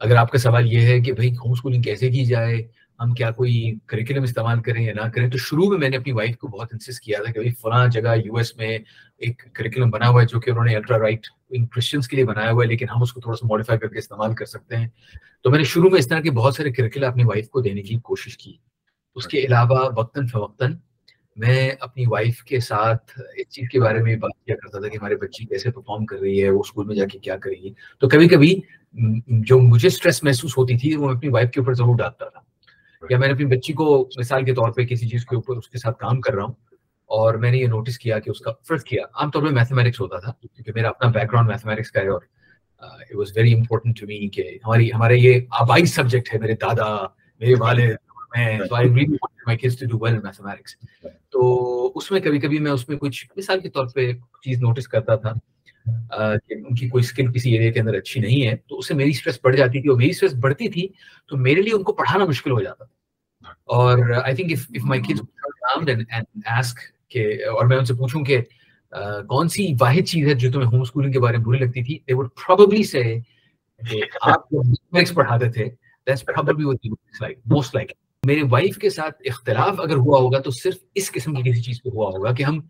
[0.00, 2.56] اگر آپ کا سوال یہ ہے کہ بھائی ہوم اسکولنگ کیسے کی جائے
[2.98, 6.12] ہم کیا کوئی کریکولم استعمال کریں یا نہ کریں تو شروع میں میں نے اپنی
[6.12, 8.78] وائف کو بہت انسسٹ کیا تھا کہ فلاں جگہ یو ایس میں
[9.18, 11.26] ایک کریکولم بنا ہوا ہے جو کہ انہوں نے الٹرا رائٹ
[11.72, 13.98] کرسچنس کے لیے بنایا ہوا ہے، لیکن ہم اس کو تھوڑا سا ماڈیفائی کر کے
[13.98, 14.88] استعمال کر سکتے ہیں۔
[15.42, 17.82] تو میں نے شروع میں اس طرح کے بہت سارے کریکولم اپنی وائف کو دینے
[17.82, 18.52] کی کوشش کی۔
[19.16, 20.76] اس کے علاوہ وقتاً فوقتاً
[21.36, 24.96] میں اپنی وائف کے ساتھ اس چیز کے بارے میں بات کیا کرتا تھا کہ
[24.96, 27.72] ہمارے بچی کیسے پرفارم کر رہی ہے، وہ اسکول میں جا کے کیا کرے گی
[28.00, 28.54] تو کبھی کبھی
[29.28, 32.40] جو مجھے اسٹریس محسوس ہوتی تھی، وہ اپنی وائف کے اوپر ضرور ڈالتا تھا۔
[33.10, 35.68] یا میں نے اپنی بچی کو مثال کے طور پہ کسی چیز کے اوپر اس
[35.68, 36.54] کے ساتھ کام کر رہا ہوں
[37.06, 40.00] اور میں نے یہ نوٹس کیا کہ اس کا فرض کیا۔ عام طور پہ میتھمیٹکس
[40.00, 42.20] ہوتا تھا کیونکہ میرا اپنا بیک گراؤنڈ میتھمیٹکس کا ہے اور
[42.78, 47.04] it was very important to me کہ ہماری، ہمارے یہ آبائی سبجیکٹ ہے میرے دادا،
[47.40, 47.96] میرے والد
[51.30, 54.88] تو اس میں کبھی کبھی میں اس میں کچھ مثال کے طور پہ چیز نوٹس
[54.88, 55.32] کرتا تھا۔
[56.48, 58.94] کہ ان کی کوئی اسکل کسی ایریا کے اندر اچھی نہیں ہے، تو اس سے
[58.94, 60.88] میری اسٹریس بڑھ جاتی تھی اور میری اسٹریس بڑھتی تھی،
[61.28, 62.94] تو میرے لیے ان کو پڑھانا مشکل ہو جاتا تھا۔
[63.64, 64.52] اور آئی تھنک
[64.84, 66.74] مائی کڈس
[67.08, 68.38] کہ، اور میں ان سے پوچھوں کہ
[69.28, 71.98] کون سی واحد چیز ہے جو تمہیں ہوم اسکولنگ کے بارے میں بری لگتی تھی؟
[73.90, 75.64] کہ آپ میتھمیٹکس پڑھاتے تھے۔
[76.10, 76.92] That's probably what it
[77.50, 77.92] looks like
[78.26, 81.82] میرے وائف کے ساتھ اختلاف اگر ہوا ہوگا تو صرف اس قسم کی کسی چیز
[81.82, 82.60] پہ ہوا ہوگا کہ ہم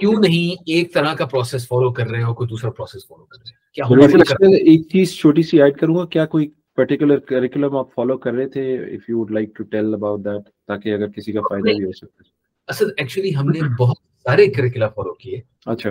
[0.00, 3.24] کیوں نہیں ایک طرح کا پروسیس فالو کر رہے ہیں اور کوئی دوسرا پروسیس فالو
[3.24, 7.76] کر رہے ہیں؟ کیا ایک چیز چھوٹی سی ایڈ کروں گا کیا کوئی پرٹیکولر کریکولم
[7.76, 11.08] آپ فالو کر رہے تھے؟ If you would like to tell about that تاکہ اگر
[11.08, 12.22] کسی کا فائدہ بھی ہو سکتا
[12.68, 15.90] اصل ایکچولی ہم نے بہت سارے کریکولا فالو کیے۔ اچھا۔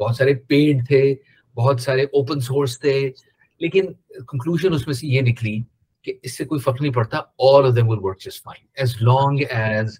[0.00, 1.14] بہت سارے پینٹ تھے
[1.56, 3.12] بہت سارے اوپن سورس تھے
[3.60, 3.92] لیکن
[4.28, 5.58] کنکلوژن اس میں سے یہ نکلی
[6.04, 8.94] کہ اس سے کوئی فرق نہیں پڑتا all of them will work just fine as
[9.00, 9.98] long as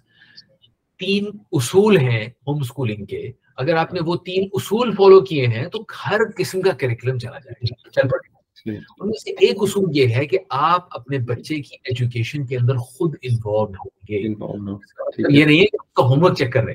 [0.99, 5.66] تین اصول ہیں ہوم اسکولنگ کے۔ اگر آپ نے وہ تین اصول فالو کیے ہیں
[5.66, 8.28] تو ہر قسم کا کریکولم چلا جائے گا۔ چل پڑے
[9.01, 12.76] ان میں سے ایک اصول یہ ہے کہ آپ اپنے بچے کی ایجوکیشن کے اندر
[12.76, 14.28] خود انوالو ہوں گے۔
[15.28, 16.74] یہ نہیں ہے کہ کا ہوم ورک چیک کر رہے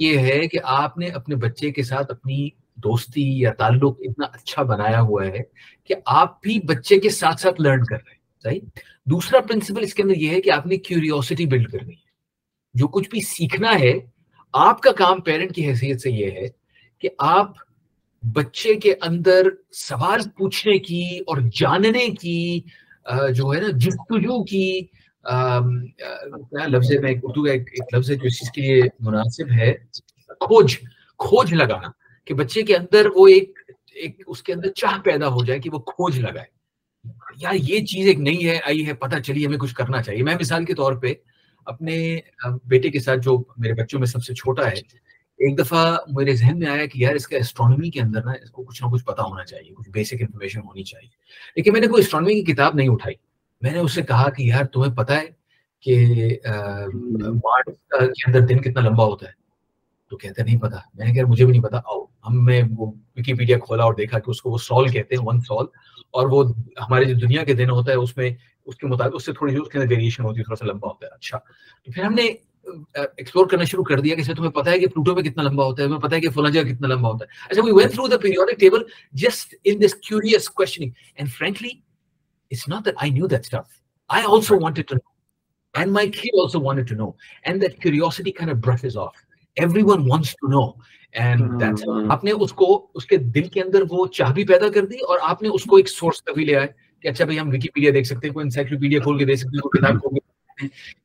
[0.00, 4.62] یہ ہے کہ آپ نے اپنے بچے کے ساتھ اپنی دوستی یا تعلق اتنا اچھا
[4.62, 5.38] بنایا ہوا ہے
[5.84, 8.60] کہ آپ بھی بچے کے ساتھ ساتھ لرن کر رہے ہیں۔ صحیح۔
[9.06, 12.01] دوسرا پرنسپل اس کے اندر یہ ہے کہ آپ نے کیوریوسٹی بلڈ کرنی ہے۔
[12.74, 13.92] جو کچھ بھی سیکھنا ہے،
[14.52, 16.48] آپ کا کام پیرنٹ کی حیثیت سے یہ ہے
[17.02, 17.50] کہ آپ
[18.22, 22.60] بچے کے اندر سوال پوچھنے کی اور جاننے کی
[23.36, 24.80] جو ہے نا جستجو کی
[26.68, 29.72] لفظ میں اردو کا ایک لفظ ہے جو اس چیز کے لیے مناسب ہے،
[30.40, 30.76] کھوج
[31.20, 31.88] کھوج لگانا
[32.26, 33.58] کہ بچے کے اندر وہ ایک
[33.94, 36.46] ایک اس کے اندر چاہ پیدا ہو جائے کہ وہ کھوج لگائے۔
[37.36, 40.34] یار، یہ چیز ایک نئی ہے، آئی ہے، پتہ چلی ہمیں کچھ کرنا چاہیے۔ میں
[40.40, 41.14] مثال کے طور پہ
[41.64, 42.20] اپنے
[42.64, 44.74] بیٹے کے ساتھ جو میرے بچوں میں سب سے چھوٹا ہے،
[45.38, 48.50] ایک دفعہ میرے ذہن میں آیا کہ یار اس کا اسٹرانومی کے اندر نا، اس
[48.50, 51.08] کو کچھ نہ کچھ پتا ہونا چاہیے، کچھ بیسک انفارمیشن ہونی چاہیے۔
[51.56, 53.14] لیکن میں نے کوئی اسٹرانومی کی کتاب نہیں اٹھائی۔
[53.62, 55.26] میں نے اس سے کہا کہ یار تمہیں پتا ہے
[55.80, 56.36] کہ
[57.18, 59.32] مارچ کے اندر دن کتنا لمبا ہوتا ہے۔
[60.10, 62.92] تو کہتے نہیں پتا میں نے کہا، مجھے بھی نہیں پتا آؤ، ہم نے وہ
[63.16, 65.66] وکیپیڈیا کھولا اور دیکھا کہ اس کو وہ سال کہتے ہیں ون سال
[66.10, 68.30] اور وہ ہمارے جو دنیا کے دن ہوتا ہے، اس میں
[68.66, 70.88] اس کے مطابق اس سے تھوڑی اس کے اندر ویریشن ہوتی ہے تھوڑا سا لمبا
[70.88, 71.38] ہوتا ہے۔ اچھا۔
[71.84, 72.22] تو پھر ہم نے
[73.16, 75.82] ایکسپلور کرنا شروع کر دیا کہ تمہیں پتا ہے کہ پلوٹو میں کتنا لمبا ہوتا
[75.82, 78.06] ہے تمہیں پتا ہے کہ فلاں جگہ کتنا لمبا ہوتا ہے۔ اچھا we went through
[78.08, 78.82] the periodic table
[79.12, 81.68] just in this curious questioning and frankly
[82.50, 86.40] it's not that I knew that stuff I also wanted to know and my kid
[86.42, 87.10] also wanted to know
[87.42, 89.14] and that curiosity kind of brushes of
[89.82, 90.70] everyone wants to know
[91.12, 91.62] and
[92.10, 94.96] آپ نے اس کو اس کے دل کے اندر وہ چاہ بھی پیدا کر دی
[95.08, 96.68] اور آپ نے اس کو ایک سورس تک بھی لے آئے۔
[97.02, 99.60] کہ اچھا بھائی ہم وکیپیڈیا دیکھ سکتے ہیں کوئی انسائکلوپیڈیا کھول کے دیکھ سکتے ہیں
[99.60, 100.32] کوئی کتاب کھول کے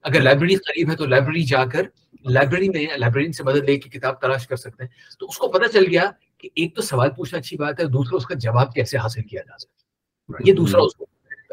[0.04, 1.82] اگر لائبریری قریب ہے تو لائبریری جا کر
[2.26, 4.90] لائبریری میں لائبریری سے مدد لے کے کتاب تلاش کر سکتے ہیں۔
[5.20, 6.04] تو اس کو پتہ چل گیا
[6.38, 9.42] کہ ایک تو سوال پوچھنا اچھی بات ہے دوسرا اس کا جواب کیسے حاصل کیا
[9.48, 9.82] جا سکتا
[10.34, 11.06] ہے۔ یہ دوسرا اصول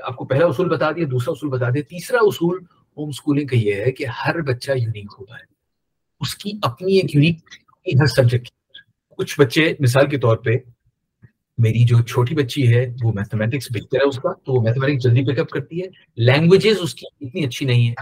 [0.02, 2.64] آپ کو پہلا اصول بتا دیا دوسرا اصول بتا دیا۔ تیسرا اصول
[2.96, 5.44] ہوم اسکولنگ کا یہ ہے کہ ہر بچہ یونیک ہوتا ہے۔
[6.20, 7.38] اس کی اپنی ایک یونیک
[8.00, 8.48] ہر سبجیکٹ
[9.18, 10.50] کچھ بچے مثال کے طور پہ
[11.58, 15.32] میری جو چھوٹی بچی ہے، وہ میتھمیٹکس بہتر ہے اس کا، تو وہ میتھمیٹکس جلدی
[15.32, 15.86] پک اپ کرتی ہے۔
[16.16, 17.94] لینگویجز اس کی اتنی اچھی نہیں ہے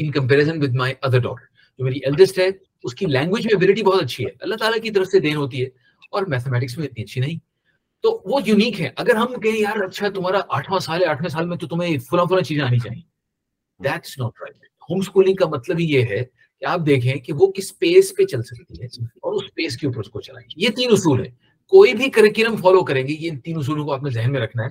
[0.00, 1.44] in comparison with my other daughter
[1.78, 2.48] جو میری ایلڈسٹ ہے،
[2.82, 5.60] اس کی لینگویج میں ابیلٹی بہت اچھی ہے۔ اللہ تعالیٰ کی طرف سے دین ہوتی
[5.60, 5.66] ہے
[6.10, 7.38] اور میتھمیٹکس میں اتنی اچھی نہیں۔
[8.02, 11.46] تو وہ یونیک ہے۔ اگر ہم کہیں، یار اچھا تمہارا آٹھواں سال ہے، آٹھویں سال
[11.46, 13.02] میں تو تمہیں فلاں فلاں چیزیں آنی چاہیے۔
[13.84, 14.56] That's not right
[14.90, 16.24] home schooling کا مطلب ہی یہ ہے
[16.60, 19.86] کہ آپ دیکھیں کہ وہ کس پیس پہ چل سکتی ہے اور اس پیس کے
[19.86, 21.30] اوپر اس کو چلائیں۔ یہ تین اصول ہے
[21.72, 24.64] کوئی بھی کریکولم فالو کریں گے، یہ تین اصولوں کو آپ نے ذہن میں رکھنا
[24.64, 24.68] ہے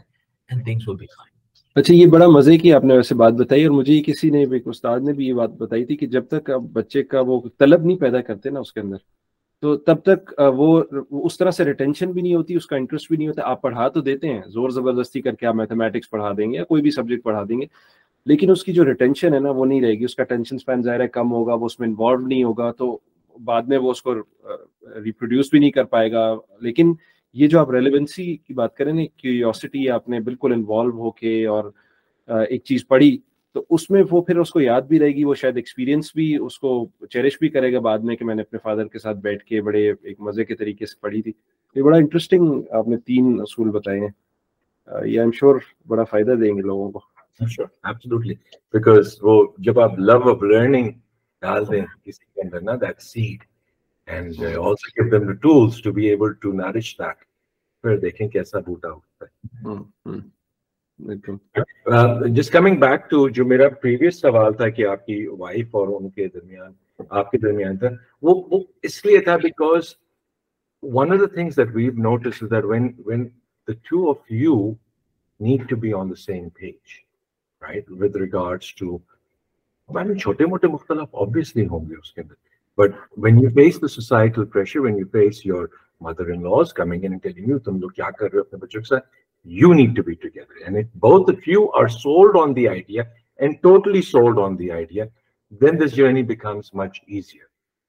[0.50, 1.32] and things will be fine
[1.76, 4.68] اچھا یہ بڑا مزے کی آپ نے ویسے بات بتائی، اور مجھے کسی نے، ایک
[4.68, 7.86] استاد نے بھی یہ بات بتائی تھی کہ جب تک آپ بچے کا وہ طلب
[7.86, 8.98] نہیں پیدا کرتے نا اس کے اندر،
[9.64, 10.82] تو تب تک وہ،
[11.24, 13.88] اس طرح سے ریٹینشن بھی نہیں ہوتی، اس کا انٹرسٹ بھی نہیں ہوتا، آپ پڑھا
[13.88, 16.92] تو دیتے ہیں، زور زبردستی کر کے آپ میتھمیٹکس پڑھا دیں گے یا کوئی بھی
[16.92, 17.66] سبجیکٹ پڑھا دیں گے،
[18.26, 20.84] لیکن اس کی جو ریٹینشن ہے نا وہ نہیں رہے گی، اس کا ٹینشن اسپین
[20.84, 22.98] ظاہر ہے کم ہوگا، وہ اس میں انوالو نہیں ہوگا، تو
[23.44, 24.16] بعد میں وہ اس کو
[25.04, 26.94] ریپروڈیوس بھی نہیں کر پائے گا۔ لیکن
[27.34, 31.46] یہ جو آپ ریلیونسی کی بات کریں نا کیوریوسٹی آپ نے بالکل انوالو ہو کے
[31.46, 31.64] اور
[32.28, 33.18] ایک چیز پڑھی،
[33.54, 36.38] تو اس میں وہ پھر اس کو یاد بھی رہے گی، وہ شاید ایکسپیرینس بھی
[36.42, 39.18] اس کو چیرش بھی کرے گا۔ بعد میں کہ میں نے اپنے فادر کے ساتھ
[39.18, 41.32] بیٹھ کے بڑے ایک مزے کے طریقے سے پڑھی تھی۔
[41.76, 46.32] یہ بڑا انٹرسٹنگ آپ نے تین اصول بتائے ہیں۔ یہ آئی ایم شور بڑا فائدہ
[46.32, 47.00] دیں گے لوگوں کو۔
[48.74, 50.90] بیکاز وہ جب آپ لو آف لرننگ
[51.44, 53.44] ڈال دیں کسی کے اندر نا that said
[54.08, 57.26] and also gave them the tools to be able to nourish that
[57.84, 60.22] پھر دیکھیں کیسا بوٹا ہوتا ہے
[62.30, 66.10] جس کمنگ بیک ٹو جو میرا پریویس سوال تھا کہ آپ کی وائف اور ان
[66.10, 66.72] کے درمیان
[67.12, 67.88] آپ کے درمیان تھا
[68.22, 69.94] وہ وہ اس لیے تھا because
[70.84, 73.28] one of the things that we notice that when when
[73.68, 74.56] the two of you
[75.40, 77.00] need to be on the same page
[77.62, 78.98] right with regards to
[79.94, 82.34] معلوم چھوٹے موٹے مختلف آبویسلی ہوں گے اس کے اندر
[82.78, 85.68] but when you face the societal pressure when you face your
[86.02, 88.82] mother in laws coming in telling you تم لوگ کیا کر رہے ہو اپنے بچوں
[88.82, 89.06] کے ساتھ
[89.48, 93.04] you need to be together and بہت few are sold on the idea
[93.40, 95.06] and totally sold on the idea
[95.62, 97.46] then this journey becomes much easier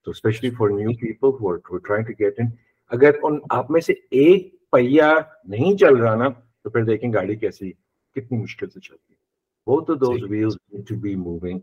[0.07, 2.47] تو especially for new people who are trying to get in
[2.91, 5.13] اگر ان آپ میں سے ایک پہیا
[5.47, 7.73] نہیں چل رہا نا تو پھر دیکھیں گاڑی کیسی
[8.17, 9.23] کتنی مشکل سے چلتی ہے
[9.67, 11.63] both of those wheels need to be moving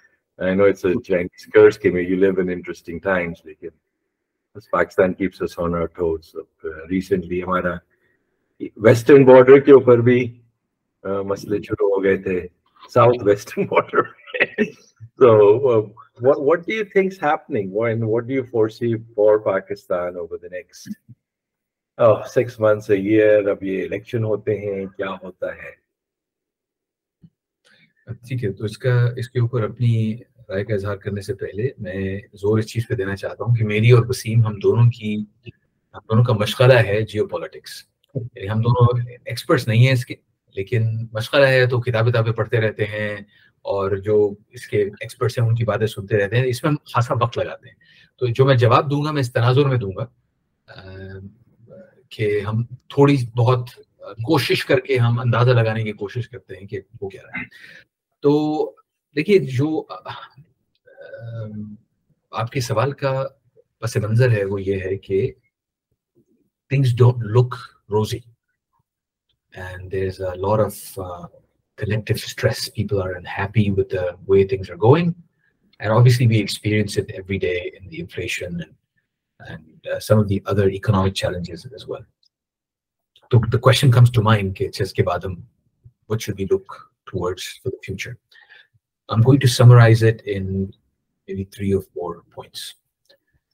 [11.25, 11.59] مسئلے
[24.23, 25.80] ہوتے ہیں کیا ہوتا ہے
[28.27, 30.17] ٹھیک ہے، تو اس کا، اس کے اوپر اپنی
[30.49, 33.65] رائے کا اظہار کرنے سے پہلے میں زور اس چیز پہ دینا چاہتا ہوں کہ
[33.65, 35.15] میری اور وسیم ہم دونوں کی،
[35.95, 37.83] ہم دونوں کا مشغلہ ہے جیو پالیٹکس
[38.15, 38.87] یعنی ہم دونوں
[39.25, 40.15] ایکسپرٹس نہیں ہیں اس کے،
[40.55, 43.15] لیکن مشغلہ ہے تو کتاب کتابیں پڑھتے رہتے ہیں
[43.65, 46.77] اور جو اس کے ایکسپرٹس ہیں ان کی باتیں سنتے رہتے ہیں، اس میں ہم
[46.93, 47.75] خاصا وقت لگاتے ہیں۔
[48.17, 50.05] تو جو میں جواب دوں گا، میں اس تناظر میں دوں گا
[52.09, 53.69] کہ ہم تھوڑی بہت
[54.17, 57.45] کوشش کر کے ہم اندازہ لگانے کی کوشش کرتے ہیں کہ وہ کیا رہا ہے۔
[58.23, 58.71] تو
[59.15, 59.85] دیکھیے جو
[62.31, 63.27] آپ کے سوال کا
[63.79, 65.31] پس منظر ہے وہ یہ ہے کہ
[87.11, 88.17] towards for the future
[89.11, 90.73] I'm going to summarize it in
[91.27, 92.75] maybe three or four points.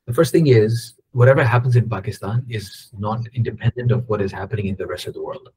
[0.06, 4.68] The first thing is whatever happens in Pakistan is not independent of what is happening
[4.68, 5.50] in the rest of the world.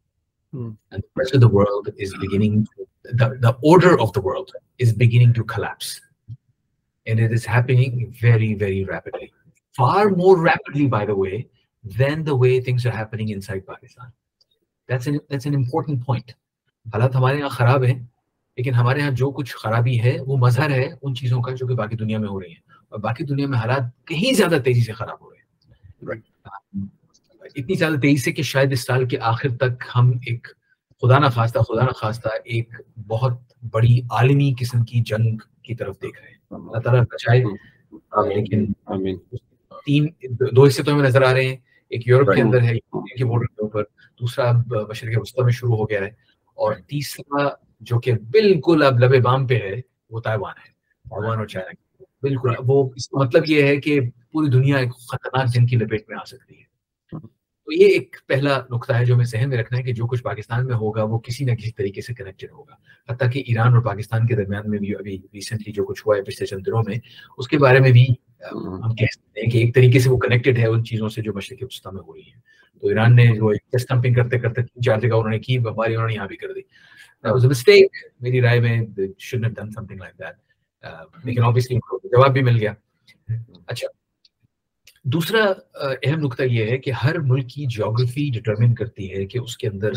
[0.53, 0.71] Hmm.
[0.91, 2.67] And the rest of the world is beginning,
[3.05, 6.01] the, the order of the world is beginning to collapse.
[7.07, 9.33] And it is happening very, very rapidly.
[9.77, 11.47] Far more rapidly, by the way,
[11.85, 14.11] than the way things are happening inside Pakistan.
[14.89, 16.35] That's an, that's an important point.
[16.87, 18.03] حالات ہمارے یہاں خراب ہیں
[18.57, 21.75] لیکن ہمارے یہاں جو کچھ خرابی ہے وہ مظہر ہے ان چیزوں کا جو کہ
[21.75, 24.93] باقی دنیا میں ہو رہی ہیں۔ اور باقی دنیا میں حالات کہیں زیادہ تیزی سے
[24.93, 26.89] خراب ہو رہے ہیں۔ Right.
[27.55, 30.49] اتنی زیادہ تیزی سے کہ شاید اس سال کے آخر تک ہم ایک
[31.03, 32.75] خدا نہ خواستہ خدا نہ خواستہ ایک
[33.09, 33.33] بہت
[33.73, 37.45] بڑی عالمی قسم کی جنگ کی طرف دیکھ رہے ہیں۔ اللہ تعالیٰ بچائے۔
[38.35, 38.73] لیکن
[39.87, 40.07] تین
[40.57, 41.57] دو حصے تو ہمیں نظر آ رہے ہیں۔
[41.89, 42.75] ایک یورپ کے اندر ہے
[43.19, 43.83] کے بارڈر کے اوپر۔
[44.21, 44.53] دوسرا
[44.89, 46.30] مشرق وسطی میں شروع ہو گیا ہے۔
[46.61, 47.49] اور تیسرا
[47.81, 49.81] جو کہ بالکل اب لبے بام پہ ہے
[50.11, 50.71] وہ تائیوان ہے،
[51.05, 54.01] تائیوان اور چائنا بالکل، وہ اس کا مطلب یہ ہے کہ
[54.33, 56.69] پوری دنیا ایک خطرناک جن کی لپیٹ میں آ سکتی ہے۔
[57.69, 60.23] تو یہ ایک پہلا نقطہ ہے جو ہمیں ذہن میں رکھنا ہے کہ جو کچھ
[60.23, 62.75] پاکستان میں ہوگا، وہ کسی نہ کسی طریقے سے کنیکٹڈ ہوگا۔
[63.09, 66.23] حتیٰ کہ ایران اور پاکستان کے درمیان میں بھی ابھی ریسنٹلی جو کچھ ہوا ہے
[66.23, 66.97] پچھلے چند دنوں میں،
[67.39, 68.07] اس کے بارے میں بھی
[68.53, 71.33] ہم کہہ سکتے ہیں کہ ایک طریقے سے وہ کنیکٹڈ ہے ان چیزوں سے جو
[71.35, 72.39] مشرق وسطی میں ہو رہی ہے
[72.81, 76.15] تو ایران نے جو اسٹمپنگ کرتے کرتے چار جگہ انہوں نے کی بمباری انہوں نے
[76.15, 76.61] یہاں بھی کر دی۔
[77.25, 78.83] مسٹیک میری رائے میں
[79.19, 80.35] should have done something like that
[81.25, 82.73] لیکن obviously جواب بھی مل گیا۔
[83.67, 83.89] اچھا۔
[85.05, 85.45] دوسرا
[85.87, 89.57] uh, اہم نقطہ یہ ہے کہ ہر ملک کی جیوگرفی ڈٹرمن کرتی ہے کہ اس
[89.57, 89.93] کے اندر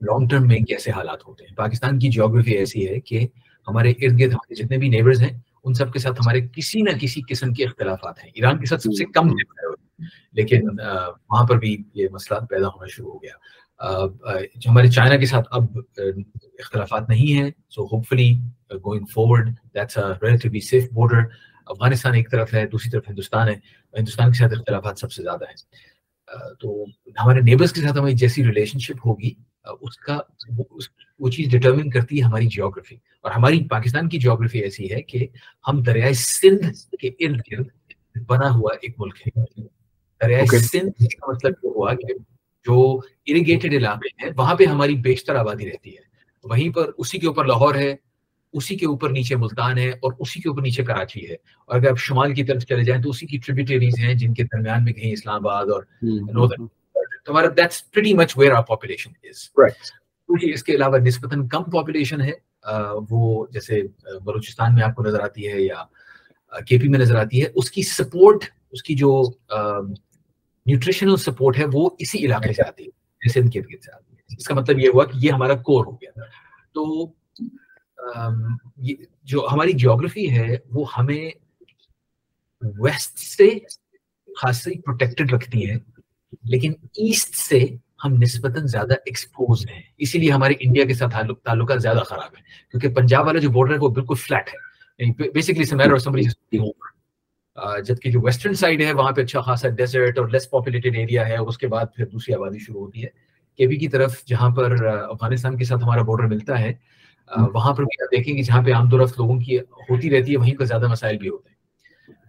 [0.00, 3.26] لانگ ٹرم میں کیسے حالات ہوتے ہیں۔ پاکستان کی جیوگرفی ایسی ہے کہ
[3.68, 6.90] ہمارے ارد گرد ہمارے جتنے بھی نیبرز ہیں ان سب کے ساتھ ہمارے کسی نہ
[6.90, 9.62] کسی قسم کے اختلافات ہیں۔ ایران کے ساتھ سب سے کم جی۔
[10.32, 10.60] لیکن
[11.30, 13.32] وہاں پر بھی یہ مسئلہ پیدا ہونا شروع ہو گیا۔
[14.66, 15.64] ہمارے چائنا کے ساتھ اب
[16.58, 18.38] اختلافات نہیں ہیں so hopefully
[18.74, 21.18] going forward that's relatively safe border
[21.66, 23.54] Afghanistan ایک طرف ہے دوسری طرف ہندوستان ہے۔
[23.98, 25.56] ہندوستان کے ساتھ اختلافات سب سے زیادہ ہیں۔
[26.60, 26.84] تو
[27.24, 29.34] ہمارے نیبرز کے ساتھ ہماری جیسی ریلیشن شپ ہوگی۔
[29.64, 30.18] اس کا
[31.18, 35.26] وہ چیز ڈٹرمن کرتی ہے ہماری جیوگرافی اور ہماری پاکستان کی جیوگرافی ایسی ہے کہ
[35.68, 37.66] ہم دریائے سندھ کے ارد گرد
[38.26, 39.62] بنا ہوا ایک ملک ہے
[40.22, 42.14] دریائے سندھ کا مطلب یہ ہوا کہ
[42.66, 46.12] جو اریگیٹڈ علاقے ہیں وہاں پہ ہماری بیشتر آبادی رہتی ہے۔
[46.44, 47.96] وہیں پر اسی کے اوپر لاہور ہے
[48.52, 51.34] اسی کے اوپر نیچے ملتان ہے اور اسی کے اوپر نیچے کراچی ہے۔
[51.66, 54.44] اور اگر آپ شمال کی طرف چلے جائیں تو اسی کی ٹریبیٹریز ہیں جن کے
[54.44, 55.82] درمیان میں کہیں اسلام آباد اور
[57.28, 59.48] ہمارا that's pretty much where our population is
[60.42, 62.30] اس کے علاوہ نسبتاً کم پاپولیشن ہے
[63.10, 63.82] وہ جیسے
[64.24, 65.84] بلوچستان میں آپ کو نظر آتی ہے یا
[66.66, 69.22] کے پی میں نظر آتی ہے اس کی سپورٹ اس کی جو
[70.66, 74.36] نیوٹریشنل سپورٹ ہے وہ اسی علاقے سے آتی ہے سندھ کے ارد سے آتی ہے۔
[74.38, 76.20] اس کا مطلب یہ ہوا کہ یہ ہمارا کور ہو گیا۔
[76.72, 77.06] تو
[79.22, 81.30] جو ہماری جیوگرافی ہے وہ ہمیں
[82.62, 83.48] ویسٹ سے
[84.36, 85.91] خاصی پروٹیکٹڈ رکھتی ہے۔
[86.44, 87.66] لیکن ایسٹ سے
[88.04, 92.70] ہم نسبتاً زیادہ ایکسپوز ہیں۔ اسی لیے ہمارے انڈیا کے ساتھ تعلقات زیادہ خراب ہیں۔
[92.70, 95.64] کیونکہ پنجاب والا جو بارڈر ہے وہ بالکل فلیٹ ہے۔ یعنی بیسکلی
[97.84, 101.36] جبکہ جو ویسٹرن سائڈ ہے، وہاں پہ اچھا خاصا ڈیزرٹ اور لیس پاپولیٹڈ ایریا ہے
[101.36, 103.08] اس کے بعد پھر دوسری آبادی شروع ہوتی ہے۔
[103.56, 106.72] کے بی کی طرف جہاں پر افغانستان کے ساتھ ہمارا بارڈر ملتا ہے
[107.54, 110.36] وہاں پر بھی آپ دیکھیں گے جہاں پہ آمد و لوگوں کی ہوتی رہتی ہے،
[110.36, 111.56] وہیں پر زیادہ مسائل بھی ہوتے ہیں۔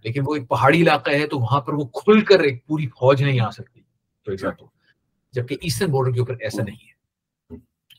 [0.04, 3.24] لیکن وہ ایک پہاڑی علاقہ ہے، تو وہاں پر وہ کھل کر ایک پوری فوج
[3.24, 3.83] نہیں آ سکتی۔
[4.26, 4.66] فار ایگزامپل
[5.32, 6.94] جبکہ ایسٹرن بارڈر کے اوپر ایسا نہیں ہے۔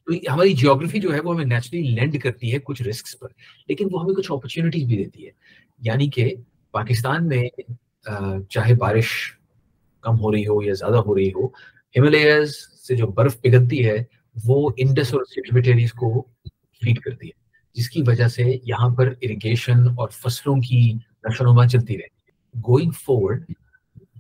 [0.07, 3.29] تو ہماری جیوگرافی جو ہے وہ ہمیں نیچرلی لینڈ کرتی ہے کچھ رسکس پر
[3.69, 5.31] لیکن وہ ہمیں کچھ اپرچونیٹیز بھی دیتی ہے۔
[5.79, 6.35] یعنی کہ
[6.71, 7.49] پاکستان میں
[8.51, 9.33] چاہے بارش
[10.01, 11.47] کم ہو رہی ہو یا زیادہ ہو رہی ہو
[11.97, 12.55] ہمالیاز
[12.89, 14.05] سے جو برف پگھلتی ہے
[14.45, 16.23] وہ انڈس اور سیٹیبیٹریز کو
[16.81, 20.93] فیڈ کرتی ہے جس کی وجہ سے یہاں پر اریگیشن اور فصلوں کی
[21.25, 23.45] نشو نما چلتی رہتی ہے۔ گوئنگ فورورڈ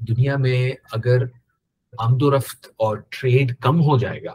[0.08, 1.18] دنیا میں اگر
[1.98, 4.32] آمد و رفت اور ٹریڈ کم ہو جائے گا۔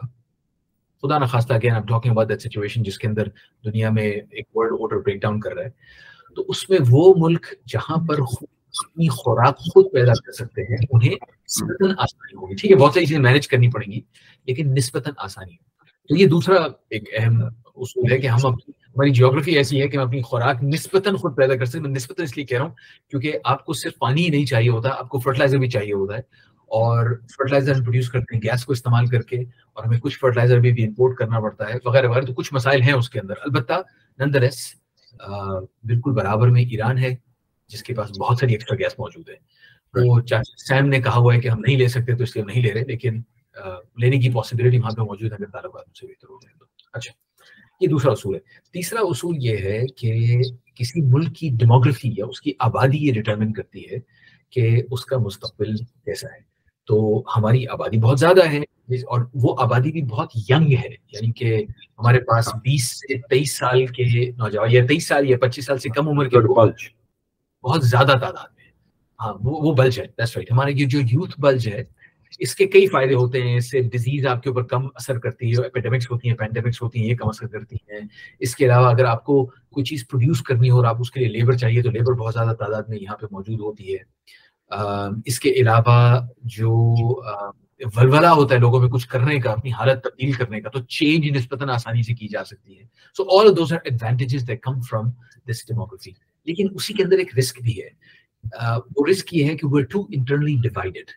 [1.02, 3.22] خدا نخواستہ again I'm talking about that situation جس کے اندر
[3.64, 5.70] دنیا میں ایک ورلڈ آرڈر بریک ڈاؤن کر رہا ہے۔
[6.36, 11.14] تو اس میں وہ ملک جہاں پر اپنی خوراک خود پیدا کر سکتے ہیں، انہیں
[11.24, 14.00] نسبتاً آسانی ہوگی۔ ٹھیک ہے، بہت ساری چیزیں مینج کرنی پڑیں گی،
[14.46, 15.70] لیکن نسبتاً آسانی۔ ہوگی
[16.08, 17.42] تو یہ دوسرا ایک اہم
[17.76, 21.36] اصول ہے کہ ہم اپنی، ہماری جیوگرافی ایسی ہے کہ ہم اپنی خوراک نسبتاً خود
[21.36, 22.74] پیدا کر سکتے ہیں میں نسبتاً اس لیے کہہ رہا ہوں
[23.10, 26.14] کیونکہ آپ کو صرف پانی ہی نہیں چاہیے ہوتا، آپ کو فرٹیلائزر بھی چاہیے ہوتا
[26.14, 30.58] ہے۔ اور فرٹیلائزر پروڈیوس کرتے ہیں گیس کو استعمال کر کے اور ہمیں کچھ فرٹیلائزر
[30.58, 33.34] بھی, بھی امپورٹ کرنا پڑتا ہے۔ وغیرہ وغیرہ تو کچھ مسائل ہیں اس کے اندر۔
[33.40, 33.72] البتہ
[34.18, 34.74] نندر ایس
[35.84, 37.14] بالکل برابر میں ایران ہے
[37.70, 39.34] جس کے پاس بہت ساری ایکسٹرا گیس موجود ہے
[39.94, 40.20] وہ
[40.68, 42.62] سیم نے کہا ہوا ہے کہ ہم نہیں لے سکتے تو اس لیے ہم نہیں
[42.62, 43.20] لے رہے لیکن
[43.96, 47.12] لینے کی پاسبلٹی وہاں پہ موجود ہے اگر تعلقات سے بہتر ہو جائے تو اچھا
[47.80, 48.40] یہ دوسرا اصول ہے۔
[48.72, 50.40] تیسرا اصول یہ ہے کہ
[50.74, 53.98] کسی ملک کی ڈیموگرافی یا اس کی آبادی یہ ڈٹرمن کرتی ہے
[54.50, 56.49] کہ اس کا مستقبل کیسا ہے۔
[56.90, 58.60] تو ہماری آبادی بہت زیادہ ہے۔
[58.90, 61.64] اور وہ آبادی بھی بہت ینگ ہے یعنی کہ
[61.98, 65.88] ہمارے پاس بیس سے تیئیس سال کے نوجوان یا تیئیس سال یا پچیس سال سے
[65.88, 66.74] کم عمر کے بلج
[67.62, 68.70] بہت زیادہ تعداد میں۔
[69.20, 71.84] ہاں وہ وہ بلج ہے رائٹ ہمارے یہ جو یوتھ بلج ہے
[72.38, 75.52] اس کے کئی فائدے ہوتے ہیں۔ اس سے ڈیزیز آپ کے اوپر کم اثر کرتی
[75.52, 78.00] ہے اپیڈیمکس ہوتی ہیں پینڈیمکس ہوتی ہیں یہ کم اثر کرتی ہیں۔
[78.40, 81.20] اس کے علاوہ اگر آپ کو کوئی چیز پروڈیوس کرنی ہو اور آپ اس کے
[81.20, 83.98] لیے لیبر چاہیے تو لیبر بہت زیادہ تعداد میں یہاں پہ موجود ہوتی ہے۔
[85.26, 86.70] اس کے علاوہ جو
[87.96, 91.28] ولولا ہوتا ہے لوگوں میں کچھ کرنے کا اپنی حالت تبدیل کرنے کا تو چینج
[91.36, 92.84] نسبتاً آسانی سے کی جا سکتی ہے۔
[93.16, 95.10] So all those are advantages that come from
[95.50, 96.10] this democracy
[96.46, 97.88] لیکن اسی کے اندر ایک رسک بھی ہے۔
[98.96, 101.10] وہ رسک یہ ہے کہ وہ ٹو انٹرنلی ڈیوائڈیڈ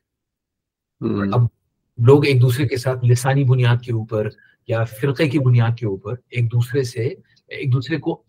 [1.34, 1.42] اب
[1.98, 4.30] لوگ ایک دوسرے کے ساتھ لسانی بنیاد کے اوپر
[4.68, 7.08] یا فرقے کی بنیاد کے اوپر ایک دوسرے سے
[7.48, 8.22] ایک دوسرے کو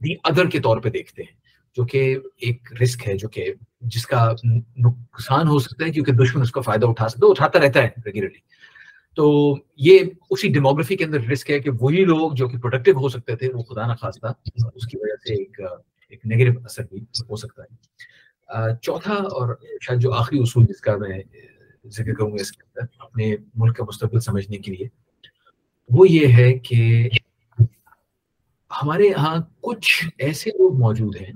[0.00, 1.37] دی ادر کے طور پہ دیکھتے ہیں۔
[1.76, 2.02] جو کہ
[2.36, 3.52] ایک رسک ہے، جو کہ
[3.94, 4.30] جس کا
[4.76, 7.88] نقصان ہو سکتا ہے کیونکہ دشمن اس کا فائدہ اٹھا سکتا ہے اٹھاتا رہتا ہے
[8.06, 8.40] ریگولرلی
[9.18, 9.98] تو یہ
[10.30, 13.48] اسی ڈیموگرافی کے اندر رسک ہے کہ وہی لوگ جو کہ پروڈکٹیو ہو سکتے تھے،
[13.54, 14.26] وہ خدا نہ خواستہ
[14.74, 15.60] اس کی وجہ سے ایک
[16.12, 17.00] ایک نیگیٹو اثر بھی
[17.30, 21.18] ہو سکتا ہے۔ چوتھا اور شاید جو آخری اصول جس کا میں
[21.96, 24.86] ذکر کروں گا اس کے اندر اپنے ملک کا مستقبل سمجھنے کے لیے،
[25.90, 27.08] وہ یہ ہے کہ
[28.70, 31.32] ہمارے یہاں کچھ ایسے لوگ موجود ہیں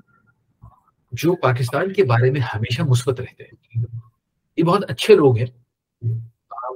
[1.13, 3.83] جو پاکستان کے بارے میں ہمیشہ مثبت رہتے ہیں۔
[4.57, 5.47] یہ بہت اچھے لوگ ہیں۔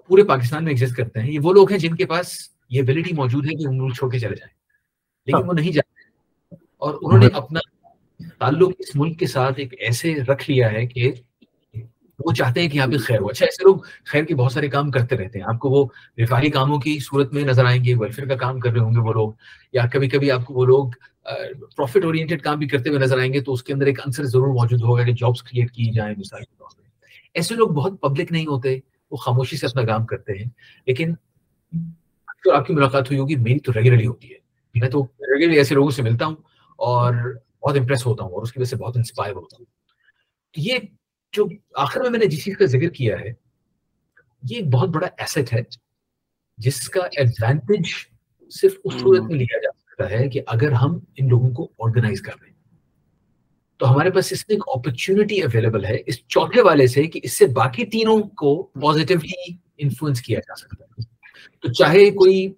[0.08, 2.32] پورے پاکستان میں ایگزٹ کرتے ہیں۔ یہ وہ لوگ ہیں جن کے پاس
[2.70, 4.54] یہ ابلٹی موجود ہے کہ ملک چھوڑ کے چلے جائیں۔
[5.26, 6.00] لیکن وہ نہیں جاتے
[6.76, 7.60] اور انہوں نے اپنا
[8.38, 11.12] تعلق اس ملک کے ساتھ ایک ایسے رکھ لیا ہے کہ
[12.26, 14.68] وہ چاہتے ہیں کہ یہاں پہ خیر ہو۔ اچھا ایسے لوگ خیر کے بہت سارے
[14.68, 15.84] کام کرتے رہتے ہیں۔ آپ کو وہ
[16.22, 19.00] رفاہی کاموں کی صورت میں نظر آئیں گے ویلفیئر کا کام کر رہے ہوں گے
[19.00, 19.32] وہ لوگ،
[19.72, 20.88] یا کبھی کبھی آپ کو وہ لوگ
[21.76, 24.24] پروفٹ اورینٹیڈ کام بھی کرتے ہوئے نظر آئیں گے تو اس کے اندر ایک انسر
[24.24, 26.82] ضرور موجود ہوگا کہ جابس کریٹ کی جائیں مثال کے طور پہ
[27.34, 28.78] ایسے لوگ بہت پبلک نہیں ہوتے،
[29.12, 30.44] وہ خاموشی سے اپنا کام کرتے ہیں،
[30.86, 31.14] لیکن
[32.44, 34.38] تو آپ کی ملاقات ہوئی ہوگی میری تو ریگولرلی ہوتی ہے۔
[34.74, 36.36] میں تو ریگولرلی ایسے لوگوں سے ملتا ہوں
[36.78, 37.14] اور
[37.62, 39.64] بہت امپریس ہوتا ہوں اور اس کی وجہ سے بہت انسپائر ہوتا ہوں۔
[40.54, 40.78] یہ
[41.32, 43.32] جو آخر میں میں نے جس چیز کا ذکر کیا ہے
[44.50, 45.60] یہ ایک بہت بڑا ایسٹ ہے
[46.58, 47.84] جس کا ایڈوانٹیج
[48.50, 52.20] صرف اس صورت میں لیا جا سکتا ہے کہ اگر ہم ان لوگوں کو آرگنائز
[52.22, 52.56] کر رہے ہیں۔
[53.76, 57.32] تو ہمارے پاس اس میں ایک اپرچونٹی اویلیبل ہے اس چوتھے والے سے کہ اس
[57.32, 61.02] سے باقی تینوں کو پازیٹیولی انفلوئنس کیا جا سکتا ہے۔
[61.60, 62.52] تو چاہے کوئی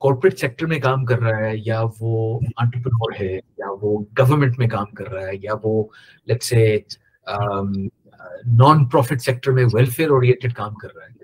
[0.00, 4.68] کارپوریٹ سیکٹر میں کام کر رہا ہے یا وہ انٹرپرنور ہے یا وہ گورنمنٹ میں
[4.68, 5.84] کام کر رہا ہے یا وہ
[6.24, 6.78] لیٹ سے
[8.46, 11.22] نان پروفٹ سیکٹر میں ویلفیئر اورینٹیڈ کام کر رہا ہے۔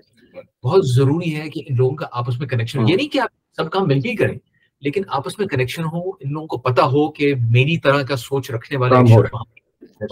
[0.63, 3.71] بہت ضروری ہے کہ ان لوگوں کا آپس میں کنیکشن یہ نہیں کہ آپ سب
[3.71, 4.37] کام مل کے کریں
[4.81, 8.51] لیکن آپس میں کنیکشن ہو ان لوگوں کو پتا ہو کہ میری طرح کا سوچ
[8.51, 8.95] رکھنے والے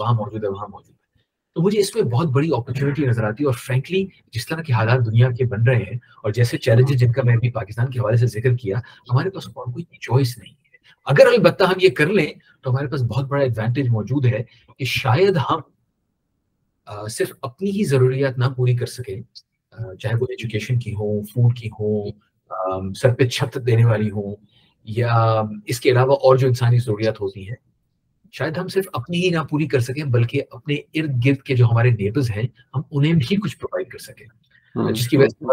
[0.00, 0.97] وہاں موجود ہے وہاں موجود ہے۔
[1.58, 4.72] تو مجھے اس میں بہت بڑی اپرچونیٹی نظر آتی ہے اور فرینکلی جس طرح کے
[4.72, 8.00] حالات دنیا کے بن رہے ہیں اور جیسے چیلنجز جن کا میں بھی پاکستان کے
[8.00, 8.78] حوالے سے ذکر کیا
[9.12, 12.26] ہمارے پاس اور کوئی چوائس نہیں ہے۔ اگر البتہ ہم یہ کر لیں
[12.62, 14.42] تو ہمارے پاس بہت بڑا ایڈوانٹیج موجود ہے
[14.78, 15.60] کہ شاید ہم
[17.08, 19.20] صرف اپنی ہی ضروریات نہ پوری کر سکیں۔
[20.00, 22.10] چاہے وہ ایجوکیشن کی ہوں فوڈ کی ہوں
[22.94, 24.36] سر پہ چھت دینے والی ہوں
[24.84, 27.67] یا اس کے علاوہ اور جو انسانی ضروریات ہوتی ہیں۔
[28.32, 30.76] شاید ہم صرف اپنی ہی نہ پوری کر سکیں بلکہ اپنے
[34.92, 35.44] جس کی وجہ سے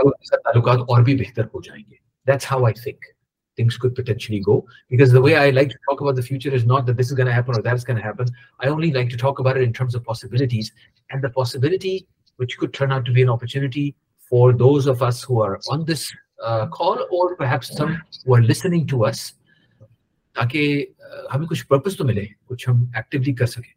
[20.36, 20.86] تاکہ
[21.34, 23.74] ہمیں کچھ پرپس تو ملے کچھ ہم ایکٹیولی کر سکیں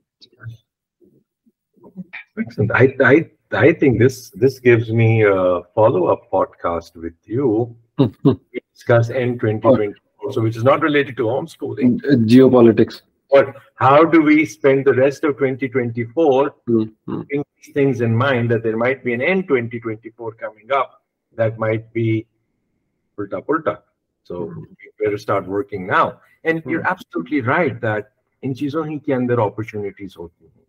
[2.75, 3.17] I, I,
[3.53, 7.75] I think this this gives me a follow-up podcast with you.
[7.99, 9.95] we discuss N 2020
[10.25, 11.97] also, which is not related to homeschooling.
[12.35, 13.01] Geopolitics.
[13.31, 17.21] But how do we spend the rest of 2024 Mm-hmm.
[17.23, 21.03] keeping these things in mind that there might be an N 2024 coming up
[21.37, 22.27] that might be
[23.19, 23.79] pulta pulta.
[24.25, 26.21] So we better start working now.
[26.45, 28.11] And you're absolutely right that
[28.43, 30.67] in چیزوں ہی کے اندر opportunities ہوتی ہیں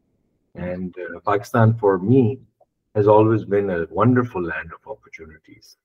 [0.55, 0.95] and
[1.25, 2.39] Pakistan for me
[2.95, 5.75] has always been a wonderful land of opportunities.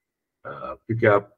[0.45, 1.29] Uh, کیونکہ آپ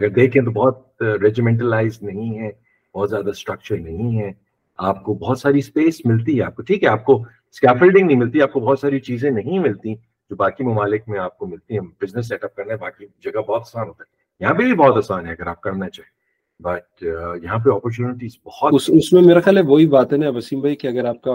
[0.00, 2.50] اگر دیکھیں تو بہت ریجیمنٹلائز نہیں ہے
[2.94, 4.30] بہت زیادہ اسٹرکچر نہیں ہے
[4.78, 8.18] آپ کو بہت ساری اسپیس ملتی ہے آپ کو ٹھیک ہے آپ کو اسکیفلڈنگ نہیں
[8.18, 9.94] ملتی آپ کو بہت ساری چیزیں نہیں ملتی
[10.30, 13.40] جو باقی ممالک میں آپ کو ملتی ہیں بزنس سیٹ اپ کرنا ہے باقی جگہ
[13.40, 16.15] بہت آسان ہوتا ہے یہاں پہ بھی بہت آسان ہے اگر آپ کرنا چاہیں
[16.60, 20.18] بٹ uh, یہاں پہ اپرچونیٹیز بہت اس اس میں میرا خیال ہے وہی بات ہے
[20.18, 21.32] نا وسیم بھائی کہ اگر آپ کا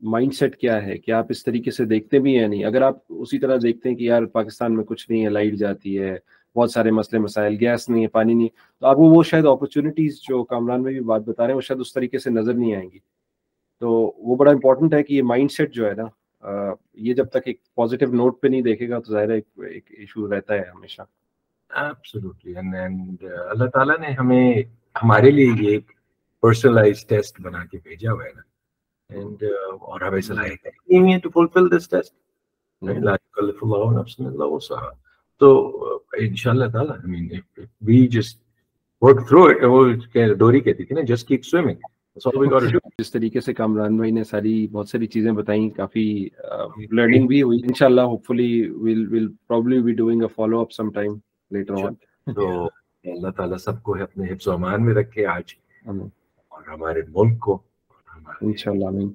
[0.00, 2.96] مائنڈ سیٹ کیا ہے کہ آپ اس طریقے سے دیکھتے بھی ہیں نہیں؟ اگر آپ
[3.08, 6.16] اسی طرح دیکھتے ہیں کہ یار پاکستان میں کچھ نہیں ہے، لائٹ جاتی ہے،
[6.56, 8.48] بہت سارے مسئلے مسائل گیس نہیں ہے، پانی نہیں
[8.80, 11.60] تو آپ کو وہ شاید اپرچونیٹیز جو کامران میں بھی بات بتا رہے ہیں وہ
[11.60, 12.98] شاید اس طریقے سے نظر نہیں آئیں گی۔
[13.80, 16.06] تو وہ بڑا امپورٹنٹ ہے کہ یہ مائنڈ سیٹ جو ہے نا
[16.94, 20.54] یہ جب تک ایک پازیٹیو نوٹ پہ نہیں دیکھے گا تو ظاہر ایک ایشو رہتا
[20.54, 21.02] ہے ہمیشہ۔
[21.74, 24.62] اللہ تعالیٰ نے ہمیں
[25.02, 25.78] ہمارے لیے یہ
[26.42, 28.42] پرسنلائز ٹیسٹ بنا کے بھیجا ہوا ہے نا۔
[29.10, 29.44] اینڈ
[29.80, 32.14] اور ہمیں صلاحیت ہے ٹو فلفل دس ٹیسٹ
[35.38, 35.50] تو
[36.18, 38.38] ان شاء اللہ تعالیٰ I mean if, if we just
[39.02, 39.84] work through it وہ
[40.38, 41.78] ڈوری کہتی تھی نا just keep swimming.
[42.16, 42.78] That's all we got to do.
[42.98, 46.28] جس طریقے سے کامران بھائی نے ساری بہت ساری چیزیں بتائیں کافی
[46.90, 51.18] لرننگ بھی ہوئی۔ انشاءاللہ hopefully we'll we'll probably be doing a follow up some time
[51.50, 51.94] later on
[52.34, 52.64] تو
[53.04, 55.54] اللہ تعالیٰ سب کو اپنے حفظ و امان میں رکھے آج
[55.84, 57.58] اور ہمارے ملک کو
[58.40, 59.10] انشاءاللہ آمین.